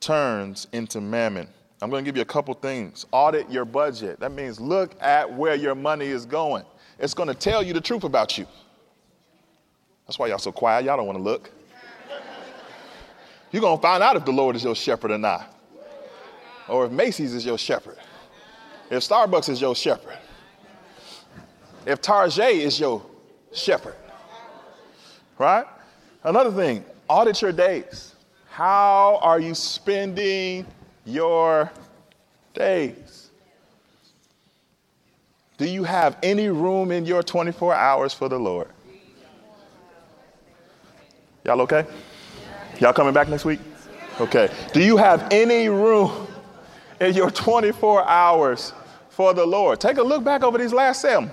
[0.00, 1.48] turns into mammon.
[1.82, 3.06] I'm going to give you a couple things.
[3.10, 4.20] Audit your budget.
[4.20, 6.64] That means look at where your money is going.
[6.98, 8.46] It's going to tell you the truth about you.
[10.06, 10.84] That's why y'all so quiet.
[10.84, 11.50] Y'all don't want to look.
[13.50, 15.52] You're going to find out if the Lord is your shepherd or not,
[16.68, 17.96] or if Macy's is your shepherd,
[18.90, 20.18] if Starbucks is your shepherd,
[21.86, 23.04] if Target is your
[23.52, 23.96] shepherd.
[25.38, 25.64] Right?
[26.22, 28.14] Another thing, audit your days.
[28.50, 30.66] How are you spending
[31.04, 31.70] your
[32.54, 33.30] days?
[35.58, 38.68] Do you have any room in your 24 hours for the Lord?
[41.44, 41.86] Y'all okay?
[42.78, 43.60] Y'all coming back next week?
[44.20, 44.50] Okay.
[44.72, 46.26] Do you have any room
[47.00, 48.72] in your 24 hours
[49.08, 49.80] for the Lord?
[49.80, 51.30] Take a look back over these last seven.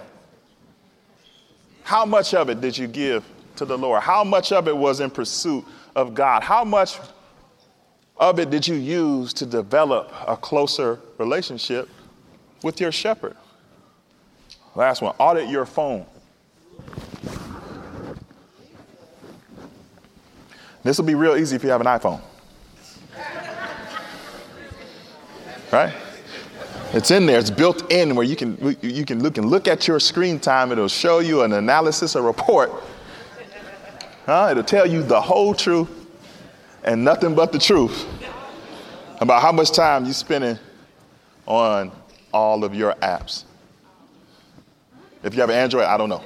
[1.84, 3.24] How much of it did you give
[3.56, 4.02] to the Lord?
[4.04, 5.64] How much of it was in pursuit
[5.96, 6.44] of God?
[6.44, 7.00] How much
[8.20, 11.90] of it did you use to develop a closer relationship
[12.64, 13.36] with your shepherd?
[14.76, 16.06] Last one audit your phone.
[20.84, 22.22] This will be real easy if you have an iPhone.
[25.72, 25.94] Right?
[26.94, 27.38] It's in there.
[27.38, 30.72] It's built in where you can you can look and look at your screen time.
[30.72, 32.72] It'll show you an analysis, a report.
[34.26, 34.48] Huh?
[34.52, 35.97] It'll tell you the whole truth
[36.88, 38.08] and nothing but the truth
[39.20, 40.58] about how much time you're spending
[41.46, 41.92] on
[42.34, 43.44] all of your apps.
[45.22, 46.24] If you have an Android, I don't know.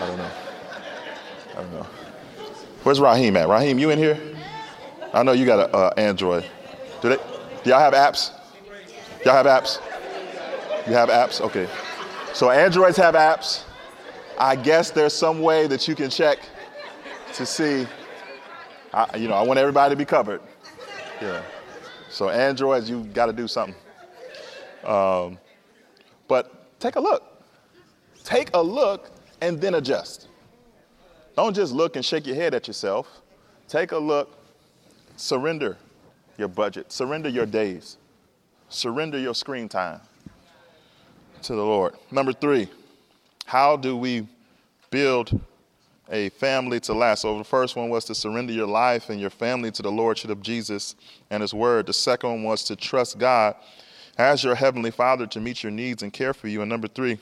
[0.00, 0.30] I don't know.
[1.52, 1.86] I don't know.
[2.82, 3.48] Where's Raheem at?
[3.48, 4.18] Raheem, you in here?
[5.14, 6.44] I know you got an uh, Android.
[7.00, 7.16] Do they?
[7.16, 8.32] Do y'all have apps?
[9.24, 9.80] Y'all have apps?
[10.88, 11.40] You have apps?
[11.40, 11.68] Okay.
[12.34, 13.62] So Androids have apps.
[14.38, 16.38] I guess there's some way that you can check
[17.34, 17.86] to see.
[18.96, 20.40] I, you know, I want everybody to be covered.
[21.20, 21.42] Yeah.
[22.08, 23.74] So Androids, you got to do something.
[24.84, 25.38] Um,
[26.28, 27.44] but take a look.
[28.24, 29.10] Take a look
[29.42, 30.28] and then adjust.
[31.36, 33.20] Don't just look and shake your head at yourself.
[33.68, 34.34] Take a look.
[35.16, 35.76] Surrender
[36.38, 36.90] your budget.
[36.90, 37.98] Surrender your days.
[38.70, 40.00] Surrender your screen time
[41.42, 41.96] to the Lord.
[42.10, 42.68] Number three,
[43.44, 44.26] how do we
[44.90, 45.38] build
[46.10, 47.22] a family to last?
[47.22, 50.30] So the first one was to surrender your life and your family to the Lordship
[50.30, 50.94] of Jesus
[51.30, 51.86] and His Word.
[51.86, 53.56] The second one was to trust God
[54.18, 56.62] as your Heavenly Father to meet your needs and care for you.
[56.62, 57.18] And number three,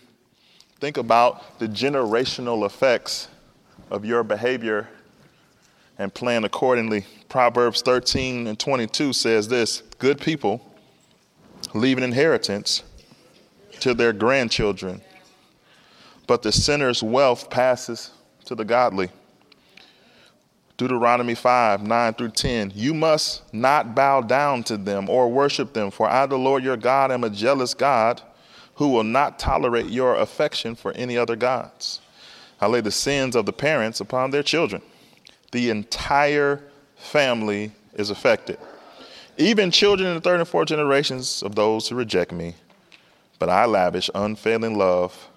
[0.81, 3.29] think about the generational effects
[3.91, 4.89] of your behavior
[5.99, 7.07] and plan accordingly.
[7.29, 10.65] Proverbs 13 and 22 says this Good people
[11.73, 12.83] leave an inheritance
[13.81, 15.01] to their grandchildren,
[16.27, 18.11] but the sinner's wealth passes
[18.47, 19.11] to the godly.
[20.77, 22.73] Deuteronomy 5 9 through 10.
[22.75, 26.77] You must not bow down to them or worship them, for I, the Lord your
[26.77, 28.21] God, am a jealous God
[28.75, 32.01] who will not tolerate your affection for any other gods.
[32.61, 34.83] I lay the sins of the parents upon their children.
[35.53, 36.61] The entire
[36.97, 38.59] family is affected,
[39.37, 42.55] even children in the third and fourth generations of those who reject me.
[43.39, 45.29] But I lavish unfailing love.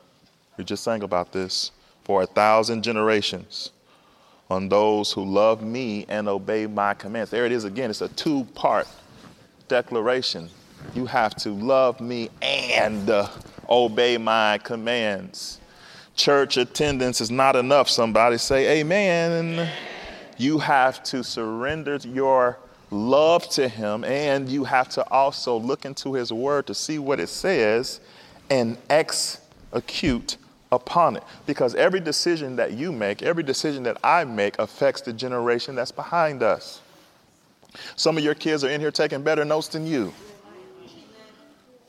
[0.57, 1.71] We just sang about this
[2.07, 3.71] for a thousand generations
[4.49, 7.29] on those who love me and obey my commands.
[7.29, 7.89] There it is again.
[7.89, 8.87] It's a two part
[9.67, 10.49] declaration.
[10.95, 13.27] You have to love me and uh,
[13.69, 15.59] obey my commands.
[16.15, 17.89] Church attendance is not enough.
[17.89, 19.69] Somebody say, Amen.
[20.37, 22.57] You have to surrender your
[22.89, 27.19] love to Him, and you have to also look into His Word to see what
[27.19, 27.99] it says
[28.49, 30.37] and execute
[30.71, 31.23] upon it.
[31.45, 35.91] Because every decision that you make, every decision that I make, affects the generation that's
[35.91, 36.81] behind us.
[37.95, 40.13] Some of your kids are in here taking better notes than you.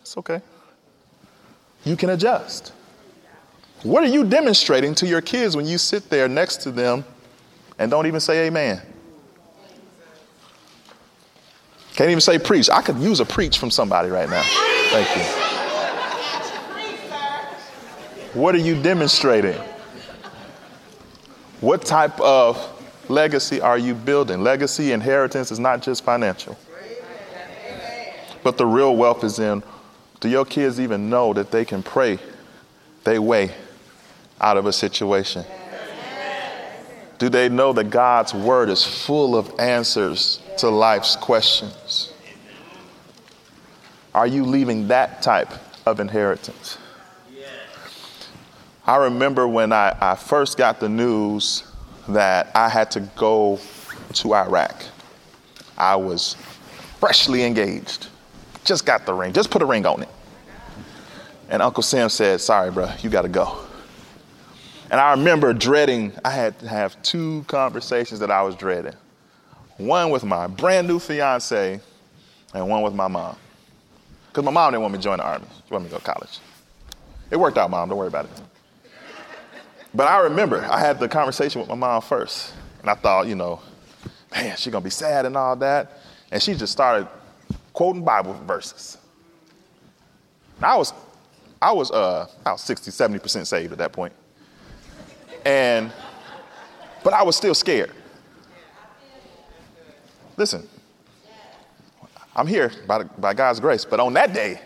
[0.00, 0.40] It's okay.
[1.84, 2.72] You can adjust.
[3.82, 7.04] What are you demonstrating to your kids when you sit there next to them
[7.78, 8.82] and don't even say amen?
[11.94, 12.70] Can't even say preach.
[12.70, 14.44] I could use a preach from somebody right now.
[14.90, 15.47] Thank you.
[18.34, 19.58] What are you demonstrating?
[21.60, 22.56] What type of
[23.08, 24.42] legacy are you building?
[24.42, 26.56] Legacy, inheritance is not just financial.
[28.42, 29.62] But the real wealth is in
[30.20, 32.18] do your kids even know that they can pray
[33.04, 33.52] their way
[34.40, 35.44] out of a situation?
[37.18, 42.12] Do they know that God's word is full of answers to life's questions?
[44.14, 45.50] Are you leaving that type
[45.86, 46.78] of inheritance?
[48.88, 51.62] I remember when I, I first got the news
[52.08, 53.60] that I had to go
[54.14, 54.82] to Iraq.
[55.76, 56.36] I was
[56.98, 58.06] freshly engaged,
[58.64, 60.08] just got the ring, just put a ring on it.
[61.50, 63.58] And Uncle Sam said, Sorry, bro, you got to go.
[64.90, 68.94] And I remember dreading, I had to have two conversations that I was dreading
[69.76, 71.78] one with my brand new fiance,
[72.54, 73.36] and one with my mom.
[74.28, 75.98] Because my mom didn't want me to join the army, she wanted me to go
[75.98, 76.38] to college.
[77.30, 78.30] It worked out, mom, don't worry about it.
[79.94, 83.34] But I remember I had the conversation with my mom first, and I thought, you
[83.34, 83.60] know,
[84.30, 85.98] man, she's gonna be sad and all that.
[86.30, 87.08] And she just started
[87.72, 88.98] quoting Bible verses.
[90.60, 90.92] I was,
[91.62, 94.12] I was, uh, I was 60, 70% saved at that point.
[95.44, 95.92] And,
[97.02, 97.92] but I was still scared.
[100.36, 100.68] Listen,
[102.36, 104.60] I'm here by, by God's grace, but on that day,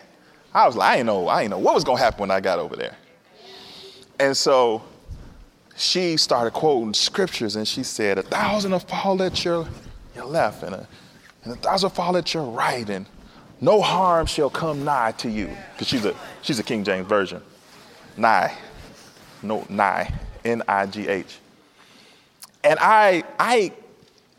[0.52, 2.40] I was like, I ain't know, I ain't know what was gonna happen when I
[2.40, 2.96] got over there.
[4.18, 4.82] And so
[5.76, 9.66] she started quoting scriptures and she said, A thousand will fall at your,
[10.14, 10.88] your left and a,
[11.44, 13.06] and a thousand fall at your right, and
[13.60, 15.48] no harm shall come nigh to you.
[15.72, 17.42] Because she's a, she's a King James Version.
[18.16, 18.56] Nigh.
[19.42, 20.12] No, nigh.
[20.44, 21.38] N I G H.
[22.64, 23.72] And I, I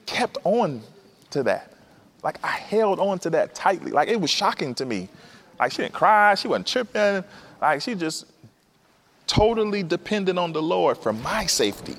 [0.06, 0.82] kept on
[1.32, 1.74] to that.
[2.24, 3.92] Like I held on to that tightly.
[3.92, 5.10] Like it was shocking to me.
[5.60, 7.24] Like she didn't cry, she wasn't tripping.
[7.62, 8.26] Like she just
[9.28, 11.96] totally dependent on the Lord for my safety.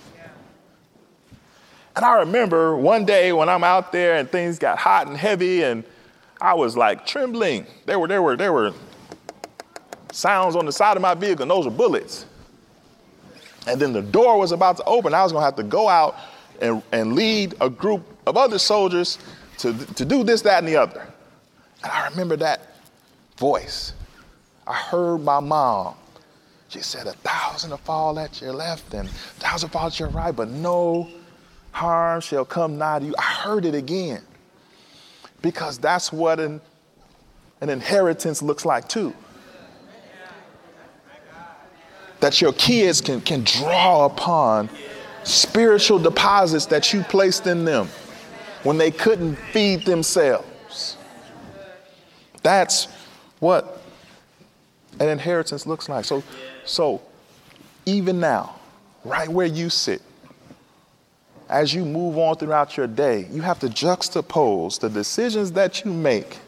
[1.96, 5.62] And I remember one day when I'm out there and things got hot and heavy
[5.62, 5.84] and
[6.40, 7.66] I was like trembling.
[7.86, 8.72] There were, there were, there were
[10.12, 12.26] sounds on the side of my vehicle, and those were bullets.
[13.66, 15.14] And then the door was about to open.
[15.14, 16.16] I was gonna have to go out
[16.60, 19.18] and, and lead a group of other soldiers
[19.58, 21.06] to, to do this, that, and the other.
[21.82, 22.74] And I remember that
[23.36, 23.92] voice.
[24.66, 25.94] I heard my mom
[26.74, 30.08] she said, A thousand will fall at your left and a thousand fall at your
[30.08, 31.08] right, but no
[31.70, 33.14] harm shall come nigh to you.
[33.16, 34.22] I heard it again
[35.40, 36.60] because that's what an,
[37.60, 39.14] an inheritance looks like, too.
[42.18, 44.68] That your kids can, can draw upon
[45.22, 47.88] spiritual deposits that you placed in them
[48.64, 50.96] when they couldn't feed themselves.
[52.42, 52.86] That's
[53.38, 53.80] what
[54.98, 56.04] an inheritance looks like.
[56.04, 56.22] So
[56.64, 57.02] so,
[57.86, 58.56] even now,
[59.04, 60.00] right where you sit,
[61.48, 65.92] as you move on throughout your day, you have to juxtapose the decisions that you
[65.92, 66.38] make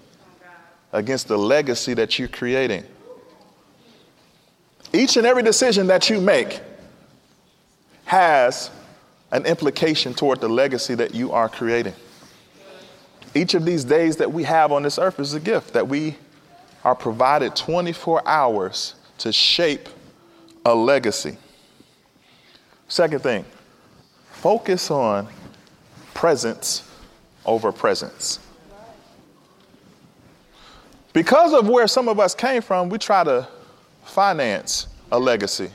[0.93, 2.85] against the legacy that you're creating.
[4.93, 6.61] Each and every decision that you make
[8.07, 8.71] has
[9.33, 11.95] an implication toward the legacy that you are creating.
[13.35, 16.17] Each of these days that we have on this earth is a gift that we
[16.85, 19.89] are provided 24 hours to shape
[20.67, 21.39] a legacy.
[22.89, 23.45] Second thing,
[24.33, 25.29] focus on
[26.13, 26.83] presence
[27.45, 28.41] over presents.
[31.13, 33.47] Because of where some of us came from, we try to
[34.05, 35.71] finance a legacy.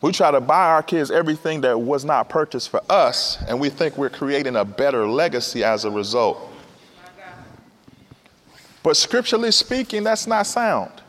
[0.00, 3.70] We try to buy our kids everything that was not purchased for us, and we
[3.70, 6.48] think we're creating a better legacy as a result.
[8.84, 11.01] But scripturally speaking, that's not sound.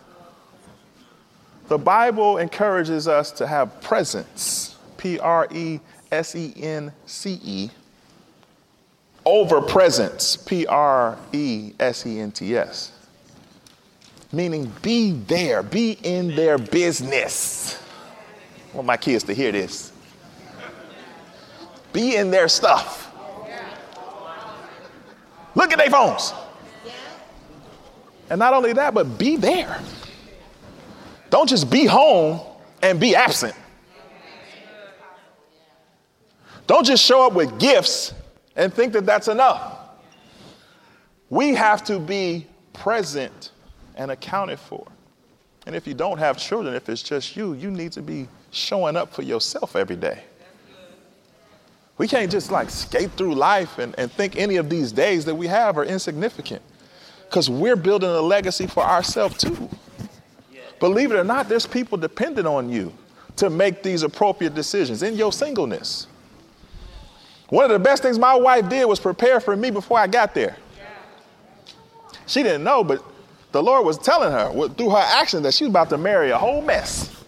[1.68, 5.80] The Bible encourages us to have presence, P R E
[6.11, 7.70] S E N C E,
[9.26, 12.91] over presents, P R E S E N T S.
[14.32, 17.82] Meaning be there, be in their business.
[18.74, 19.91] I want my kids to hear this.
[21.93, 23.11] Be in their stuff.
[25.55, 26.34] Look at their phones.
[28.30, 29.80] And not only that, but be there.
[31.34, 32.39] Don't just be home
[32.84, 33.55] and be absent.
[36.67, 38.13] Don't just show up with gifts
[38.55, 39.79] and think that that's enough.
[41.31, 43.49] We have to be present
[43.95, 44.86] and accounted for.
[45.65, 48.95] And if you don't have children, if it's just you, you need to be showing
[48.95, 50.25] up for yourself every day.
[51.97, 55.34] We can't just like skate through life and, and think any of these days that
[55.34, 56.61] we have are insignificant
[57.23, 59.67] because we're building a legacy for ourselves too.
[60.80, 62.93] Believe it or not, there's people dependent on you
[63.38, 66.07] to make these appropriate decisions in your singleness.
[67.49, 70.34] One of the best things my wife did was prepare for me before I got
[70.34, 70.57] there.
[72.26, 73.03] She didn't know, but
[73.51, 76.38] the Lord was telling her through her actions that she was about to marry a
[76.38, 77.24] whole mess.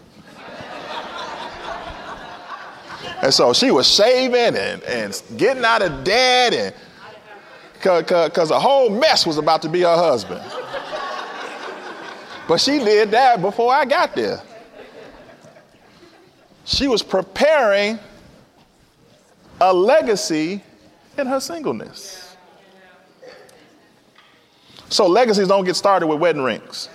[3.22, 6.74] And so she was shaving and, and getting out of debt and
[7.78, 10.42] because a whole mess was about to be her husband.
[12.48, 14.40] But she did that before I got there.
[16.64, 17.98] She was preparing
[19.60, 20.62] a legacy
[21.16, 22.36] in her singleness.
[24.88, 26.88] So legacies don't get started with wedding rings.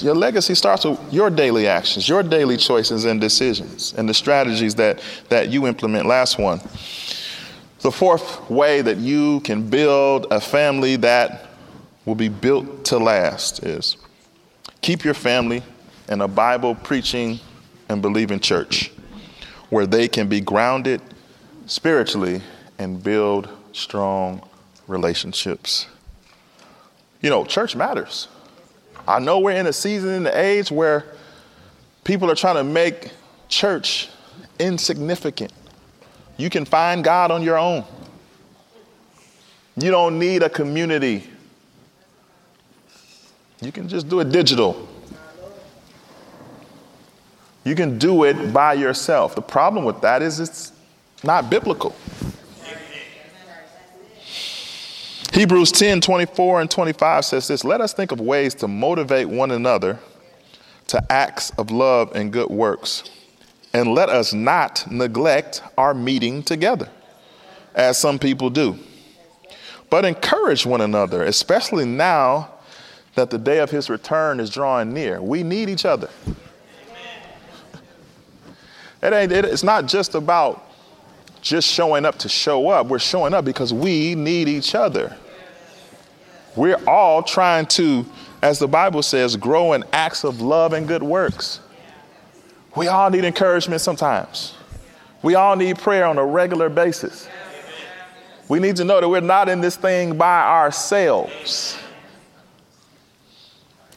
[0.00, 4.74] Your legacy starts with your daily actions, your daily choices and decisions, and the strategies
[4.74, 6.04] that, that you implement.
[6.04, 6.60] Last one.
[7.80, 11.45] The fourth way that you can build a family that
[12.06, 13.98] will be built to last is
[14.80, 15.62] keep your family
[16.08, 17.38] in a Bible preaching
[17.88, 18.90] and believing church
[19.68, 21.02] where they can be grounded
[21.66, 22.40] spiritually
[22.78, 24.40] and build strong
[24.86, 25.86] relationships.
[27.20, 28.28] You know, church matters.
[29.08, 31.04] I know we're in a season in the age where
[32.04, 33.10] people are trying to make
[33.48, 34.08] church
[34.58, 35.52] insignificant.
[36.36, 37.84] You can find God on your own.
[39.76, 41.24] You don't need a community.
[43.60, 44.88] You can just do it digital.
[47.64, 49.34] You can do it by yourself.
[49.34, 50.72] The problem with that is it's
[51.24, 51.94] not biblical.
[55.32, 59.50] Hebrews 10 24 and 25 says this Let us think of ways to motivate one
[59.50, 59.98] another
[60.86, 63.04] to acts of love and good works.
[63.72, 66.88] And let us not neglect our meeting together,
[67.74, 68.78] as some people do,
[69.90, 72.55] but encourage one another, especially now
[73.16, 75.20] that the day of his return is drawing near.
[75.20, 76.08] We need each other.
[79.02, 80.62] It ain't, it, it's not just about
[81.40, 82.86] just showing up to show up.
[82.86, 85.16] We're showing up because we need each other.
[86.56, 88.06] We're all trying to,
[88.42, 91.60] as the Bible says, grow in acts of love and good works.
[92.74, 94.54] We all need encouragement sometimes.
[95.22, 97.28] We all need prayer on a regular basis.
[98.48, 101.78] We need to know that we're not in this thing by ourselves.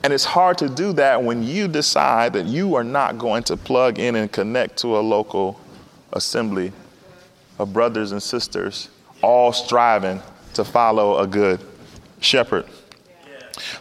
[0.03, 3.57] And it's hard to do that when you decide that you are not going to
[3.57, 5.59] plug in and connect to a local
[6.13, 6.71] assembly
[7.57, 8.89] of brothers and sisters,
[9.21, 10.21] all striving
[10.53, 11.59] to follow a good
[12.21, 12.65] shepherd.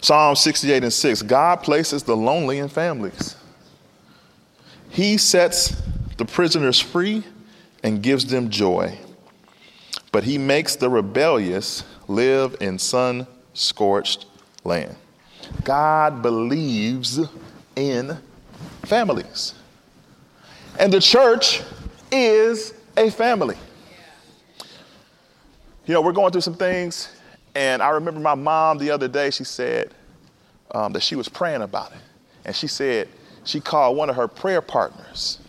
[0.01, 3.37] Psalm 68 and 6 God places the lonely in families.
[4.91, 5.81] He sets
[6.17, 7.23] the prisoners free
[7.85, 8.99] and gives them joy.
[10.11, 14.27] But he makes the rebellious live in sun scorched
[14.65, 14.97] land.
[15.65, 17.21] God believes
[17.77, 18.17] in
[18.85, 19.55] families.
[20.79, 21.63] And the church
[22.11, 23.57] is a family.
[25.87, 27.09] You know, we're going through some things
[27.59, 29.91] and I remember my mom the other day, she said
[30.71, 31.99] um, that she was praying about it.
[32.45, 33.09] And she said
[33.43, 35.41] she called one of her prayer partners.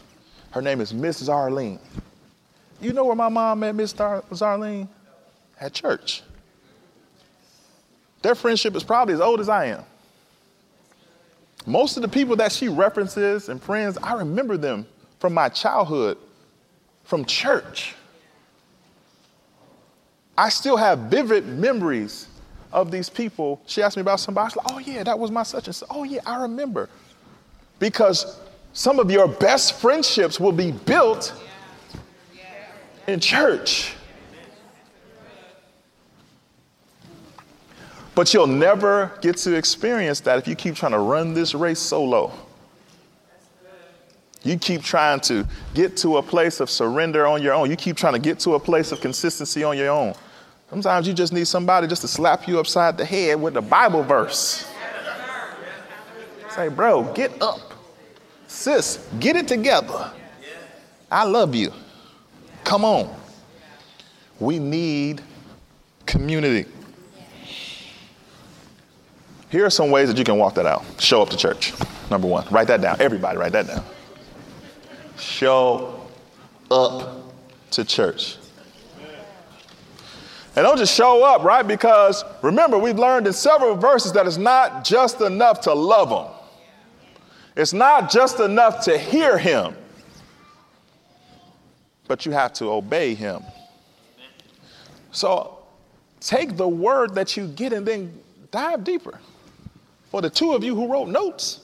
[0.49, 1.79] Her name is Miss Zarlene.
[2.81, 4.87] You know where my mom met Miss Zarlene?
[5.59, 6.23] At church.
[8.21, 9.83] Their friendship is probably as old as I am.
[11.65, 14.87] Most of the people that she references and friends, I remember them
[15.19, 16.17] from my childhood,
[17.03, 17.95] from church.
[20.37, 22.27] I still have vivid memories
[22.71, 23.61] of these people.
[23.65, 24.53] She asked me about somebody.
[24.55, 25.89] Like, oh, yeah, that was my such and such.
[25.91, 26.89] Oh, yeah, I remember.
[27.77, 28.39] Because
[28.73, 31.33] some of your best friendships will be built
[33.07, 33.95] in church.
[38.19, 41.79] But you'll never get to experience that if you keep trying to run this race
[41.79, 42.33] solo.
[44.43, 47.69] You keep trying to get to a place of surrender on your own.
[47.69, 50.15] You keep trying to get to a place of consistency on your own.
[50.69, 54.03] Sometimes you just need somebody just to slap you upside the head with a Bible
[54.03, 54.69] verse.
[56.49, 57.73] Say, bro, get up.
[58.47, 60.11] Sis, get it together.
[61.09, 61.71] I love you.
[62.65, 63.15] Come on.
[64.41, 65.21] We need
[66.05, 66.65] community.
[69.49, 70.83] Here are some ways that you can walk that out.
[70.99, 71.73] Show up to church.
[72.11, 72.47] Number one.
[72.51, 73.01] Write that down.
[73.01, 73.83] Everybody, write that down.
[75.17, 76.07] Show
[76.69, 77.31] up
[77.71, 78.37] to church.
[80.55, 81.65] And don't just show up, right?
[81.65, 86.33] Because remember, we've learned in several verses that it's not just enough to love Him,
[87.55, 89.75] it's not just enough to hear Him,
[92.07, 93.43] but you have to obey Him.
[95.11, 95.59] So
[96.19, 98.19] take the word that you get and then
[98.51, 99.19] dive deeper.
[100.09, 101.61] For the two of you who wrote notes,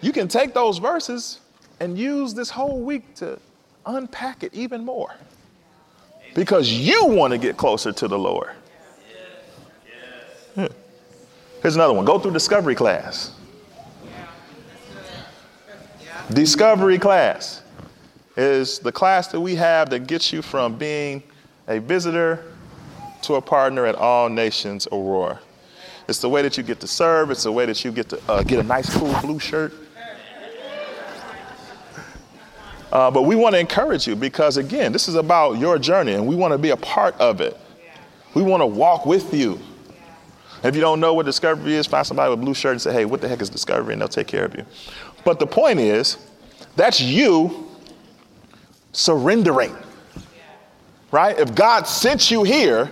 [0.00, 1.40] you can take those verses
[1.78, 3.38] and use this whole week to
[3.86, 5.14] unpack it even more
[6.34, 8.50] because you want to get closer to the Lord.
[10.54, 10.66] Hmm.
[11.62, 13.32] Here's another one go through discovery class.
[16.32, 17.62] Discovery class
[18.36, 21.22] is the class that we have that gets you from being
[21.66, 22.44] a visitor
[23.22, 25.40] to a partner at All Nations Aurora.
[26.10, 27.30] It's the way that you get to serve.
[27.30, 29.72] It's the way that you get to uh, get a nice, cool blue shirt.
[32.92, 36.26] Uh, but we want to encourage you because, again, this is about your journey and
[36.26, 37.56] we want to be a part of it.
[38.34, 39.60] We want to walk with you.
[40.64, 42.92] If you don't know what discovery is, find somebody with a blue shirt and say,
[42.92, 43.92] hey, what the heck is discovery?
[43.92, 44.66] And they'll take care of you.
[45.24, 46.16] But the point is,
[46.74, 47.68] that's you
[48.90, 49.76] surrendering,
[51.12, 51.38] right?
[51.38, 52.90] If God sent you here,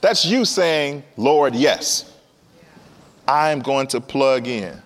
[0.00, 2.15] that's you saying, Lord, yes.
[3.28, 4.80] I am going to plug in.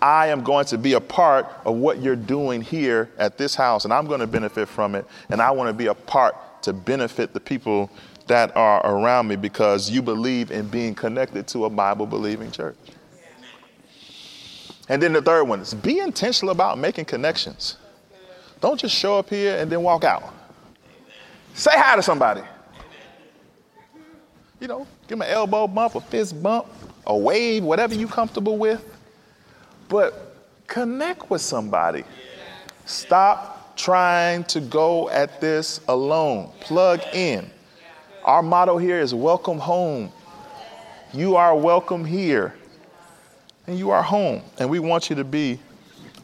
[0.00, 3.84] I am going to be a part of what you're doing here at this house,
[3.84, 5.04] and I'm going to benefit from it.
[5.28, 7.90] And I want to be a part to benefit the people
[8.26, 12.76] that are around me because you believe in being connected to a Bible believing church.
[14.88, 17.76] And then the third one is be intentional about making connections.
[18.60, 20.34] Don't just show up here and then walk out.
[21.54, 22.42] Say hi to somebody.
[24.60, 26.66] You know, give them an elbow bump, a fist bump,
[27.08, 28.84] a wave, whatever you're comfortable with.
[29.88, 30.36] But
[30.66, 32.04] connect with somebody.
[32.84, 36.52] Stop trying to go at this alone.
[36.60, 37.50] Plug in.
[38.24, 40.12] Our motto here is welcome home.
[41.14, 42.54] You are welcome here.
[43.66, 44.42] And you are home.
[44.58, 45.58] And we want you to be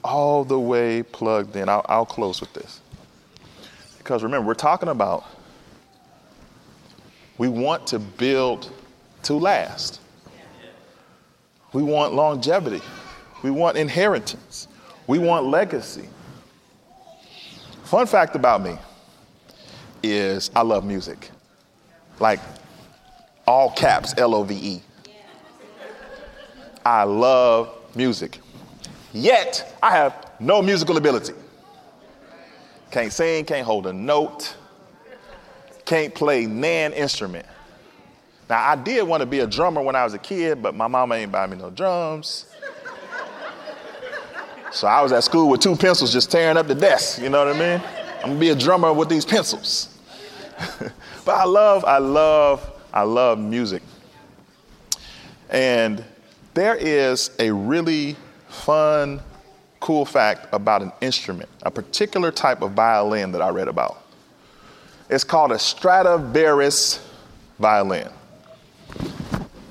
[0.02, 1.68] all the way plugged in.
[1.68, 2.80] I'll, I'll close with this.
[3.98, 5.24] Because remember, we're talking about
[7.38, 8.70] we want to build
[9.22, 10.00] to last.
[11.74, 12.80] We want longevity.
[13.42, 14.68] We want inheritance.
[15.08, 16.08] We want legacy.
[17.82, 18.78] Fun fact about me
[20.02, 21.30] is I love music.
[22.20, 22.40] Like
[23.46, 24.82] all caps, L O V E.
[26.86, 28.38] I love music.
[29.12, 31.34] Yet, I have no musical ability.
[32.90, 34.56] Can't sing, can't hold a note,
[35.84, 37.46] can't play nan instrument.
[38.48, 40.86] Now, I did want to be a drummer when I was a kid, but my
[40.86, 42.46] mama ain't buy me no drums.
[44.70, 47.44] So I was at school with two pencils just tearing up the desk, you know
[47.44, 47.82] what I mean?
[48.16, 49.96] I'm gonna be a drummer with these pencils.
[51.24, 53.82] but I love, I love, I love music.
[55.48, 56.04] And
[56.54, 58.16] there is a really
[58.48, 59.20] fun,
[59.78, 64.02] cool fact about an instrument, a particular type of violin that I read about.
[65.08, 67.06] It's called a Stradivarius
[67.58, 68.08] violin.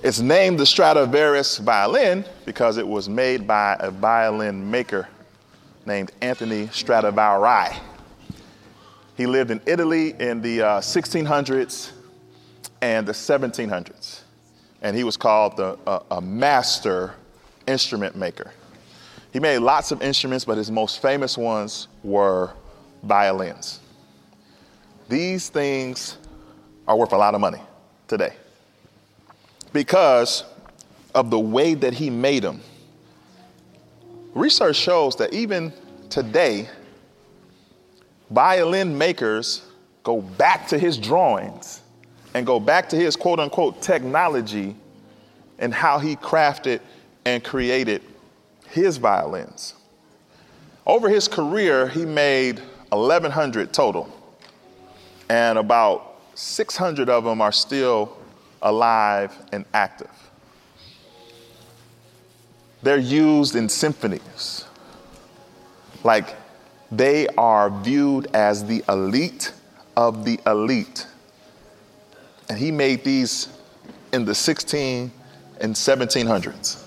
[0.04, 5.08] It's named the Stradivarius violin because it was made by a violin maker
[5.86, 7.78] named Anthony Stradivari.
[9.16, 11.92] He lived in Italy in the uh, 1600s
[12.82, 14.24] and the 1700s,
[14.82, 17.16] and he was called the, uh, a master
[17.66, 18.52] instrument maker.
[19.32, 22.52] He made lots of instruments, but his most famous ones were
[23.04, 23.80] violins.
[25.08, 26.18] These things
[26.90, 27.62] are worth a lot of money
[28.10, 28.36] today
[29.74, 30.44] because
[31.14, 32.62] of the way that he made them
[34.34, 35.72] research shows that even
[36.10, 36.68] today,
[38.30, 39.66] violin makers
[40.04, 41.82] go back to his drawings
[42.34, 44.76] and go back to his quote unquote technology
[45.60, 46.80] and how he crafted
[47.26, 48.02] and created
[48.70, 49.76] his violins.
[50.86, 52.60] Over his career, he made
[52.90, 54.10] 1,100 total,
[55.30, 58.18] and about 600 of them are still
[58.64, 60.10] alive and active.
[62.82, 64.66] They're used in symphonies.
[66.04, 66.36] Like
[66.92, 69.54] they are viewed as the elite
[69.96, 71.08] of the elite.
[72.50, 73.48] And he made these
[74.12, 75.12] in the 16
[75.62, 76.82] and 1700s.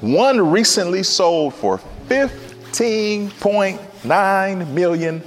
[0.00, 1.78] One recently sold for
[2.08, 5.22] $15.9 million.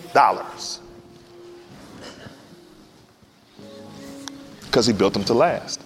[4.72, 5.84] Because he built them to last.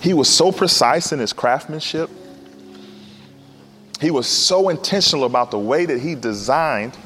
[0.00, 2.08] He was so precise in his craftsmanship.
[4.00, 6.96] He was so intentional about the way that he designed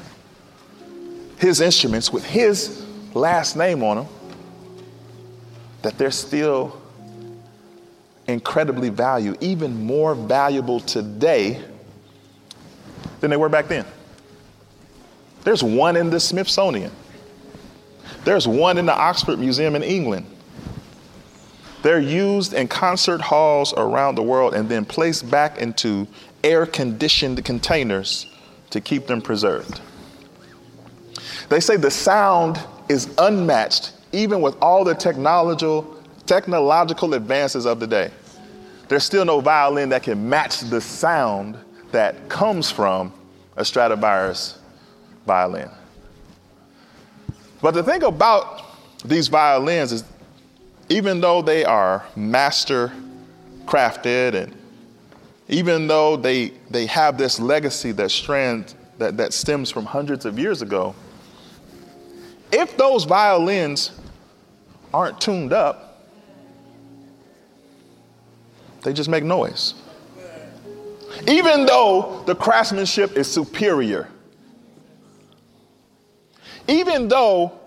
[1.39, 2.85] his instruments with his
[3.15, 4.07] last name on them
[5.81, 6.79] that they're still
[8.27, 11.59] incredibly valuable, even more valuable today
[13.19, 13.85] than they were back then.
[15.43, 16.91] There's one in the Smithsonian.
[18.23, 20.25] There's one in the Oxford Museum in England.
[21.81, 26.07] They're used in concert halls around the world and then placed back into
[26.43, 28.27] air conditioned containers
[28.69, 29.81] to keep them preserved.
[31.49, 37.87] They say the sound is unmatched even with all the technological, technological advances of the
[37.87, 38.11] day.
[38.87, 41.57] There's still no violin that can match the sound
[41.91, 43.13] that comes from
[43.55, 44.59] a Stradivarius
[45.25, 45.69] violin.
[47.61, 48.63] But the thing about
[49.05, 50.03] these violins is
[50.89, 52.91] even though they are master
[53.65, 54.55] crafted and
[55.47, 60.39] even though they, they have this legacy that, strand, that, that stems from hundreds of
[60.39, 60.95] years ago,
[62.51, 63.91] if those violins
[64.93, 66.01] aren't tuned up,
[68.83, 69.75] they just make noise.
[71.27, 74.07] Even though the craftsmanship is superior,
[76.71, 77.59] even though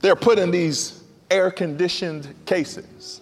[0.00, 3.20] they're put in these air conditioned cases,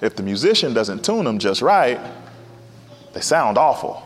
[0.00, 2.00] if the musician doesn't tune them just right,
[3.12, 4.02] they sound awful.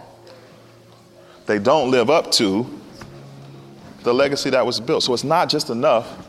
[1.46, 2.80] They don't live up to
[4.02, 5.02] the legacy that was built.
[5.02, 6.26] So it's not just enough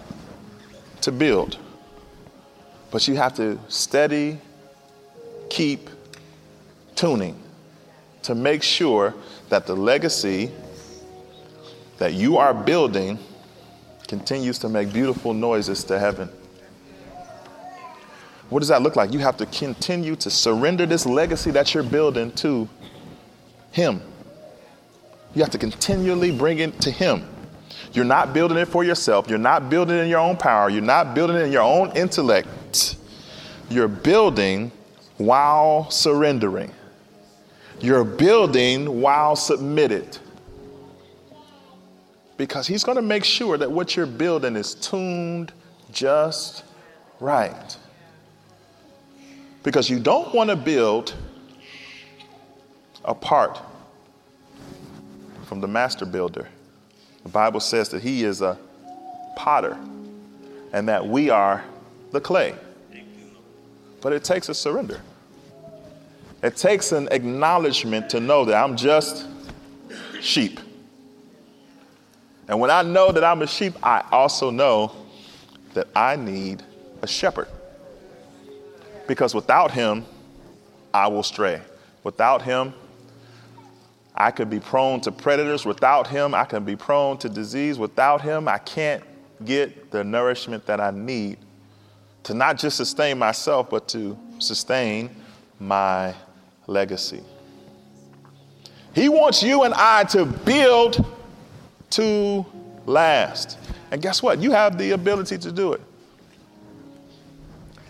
[1.01, 1.57] to build.
[2.91, 4.39] But you have to steady,
[5.49, 5.89] keep
[6.95, 7.41] tuning
[8.23, 9.13] to make sure
[9.49, 10.51] that the legacy
[11.97, 13.19] that you are building
[14.07, 16.29] continues to make beautiful noises to heaven.
[18.49, 19.11] What does that look like?
[19.11, 22.69] You have to continue to surrender this legacy that you're building to
[23.71, 24.01] Him.
[25.33, 27.27] You have to continually bring it to Him.
[27.91, 29.29] You're not building it for yourself.
[29.29, 30.69] You're not building it in your own power.
[30.69, 32.97] You're not building it in your own intellect.
[33.69, 34.71] You're building
[35.17, 36.71] while surrendering.
[37.79, 40.17] You're building while submitted.
[42.37, 45.53] Because he's going to make sure that what you're building is tuned
[45.91, 46.63] just
[47.19, 47.77] right.
[49.63, 51.13] Because you don't want to build
[53.05, 53.59] apart
[55.45, 56.47] from the master builder.
[57.23, 58.57] The Bible says that He is a
[59.35, 59.77] potter
[60.73, 61.63] and that we are
[62.11, 62.55] the clay.
[64.01, 65.01] But it takes a surrender.
[66.43, 69.27] It takes an acknowledgement to know that I'm just
[70.21, 70.59] sheep.
[72.47, 74.91] And when I know that I'm a sheep, I also know
[75.73, 76.63] that I need
[77.01, 77.47] a shepherd.
[79.07, 80.05] Because without him,
[80.93, 81.61] I will stray.
[82.03, 82.73] Without him,
[84.15, 85.65] I could be prone to predators.
[85.65, 87.77] Without him, I can be prone to disease.
[87.77, 89.03] Without him, I can't
[89.43, 91.37] get the nourishment that I need
[92.23, 95.09] to not just sustain myself, but to sustain
[95.59, 96.15] my
[96.67, 97.21] legacy.
[98.93, 101.05] He wants you and I to build
[101.95, 102.45] to
[102.85, 103.57] last.
[103.91, 104.39] And guess what?
[104.39, 105.81] You have the ability to do it.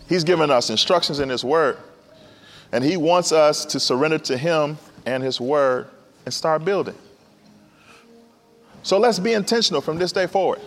[0.08, 1.78] He's given us instructions in His Word,
[2.72, 5.88] and He wants us to surrender to Him and His Word
[6.24, 6.94] and start building.
[8.82, 10.60] So let's be intentional from this day forward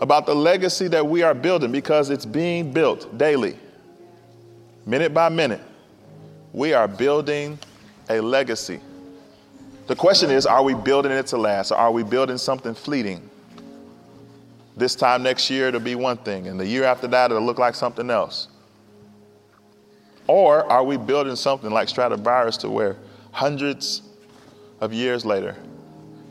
[0.00, 3.58] about the legacy that we are building because it's being built daily,
[4.86, 5.60] minute by minute.
[6.52, 7.58] We are building
[8.08, 8.80] a legacy.
[9.88, 13.28] The question is are we building it to last or are we building something fleeting?
[14.76, 17.58] This time next year, it'll be one thing, and the year after that, it'll look
[17.58, 18.46] like something else.
[20.28, 22.96] Or are we building something like Stradivarius to where
[23.32, 24.02] hundreds
[24.80, 25.56] of years later,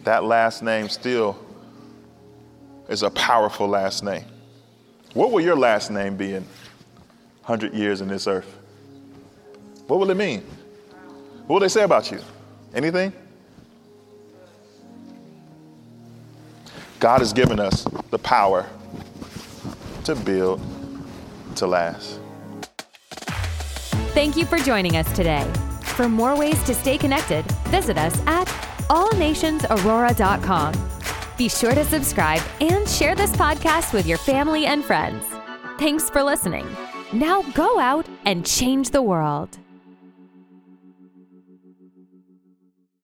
[0.03, 1.38] that last name still
[2.88, 4.24] is a powerful last name?
[5.14, 6.43] What will your last name be in
[7.43, 8.55] 100 years in this earth?
[9.88, 10.41] What will it mean?
[11.47, 12.20] What will they say about you?
[12.74, 13.12] Anything?
[17.00, 18.66] God has given us the power
[20.06, 20.62] to build,
[21.56, 22.20] to last.
[24.14, 25.43] Thank you for joining us today.
[25.82, 28.48] For more ways to stay connected, visit us at
[28.89, 30.74] allnationsaurora.com.
[31.38, 35.24] Be sure to subscribe and share this podcast with your family and friends.
[35.78, 36.66] Thanks for listening.
[37.14, 39.60] Now go out and change the world.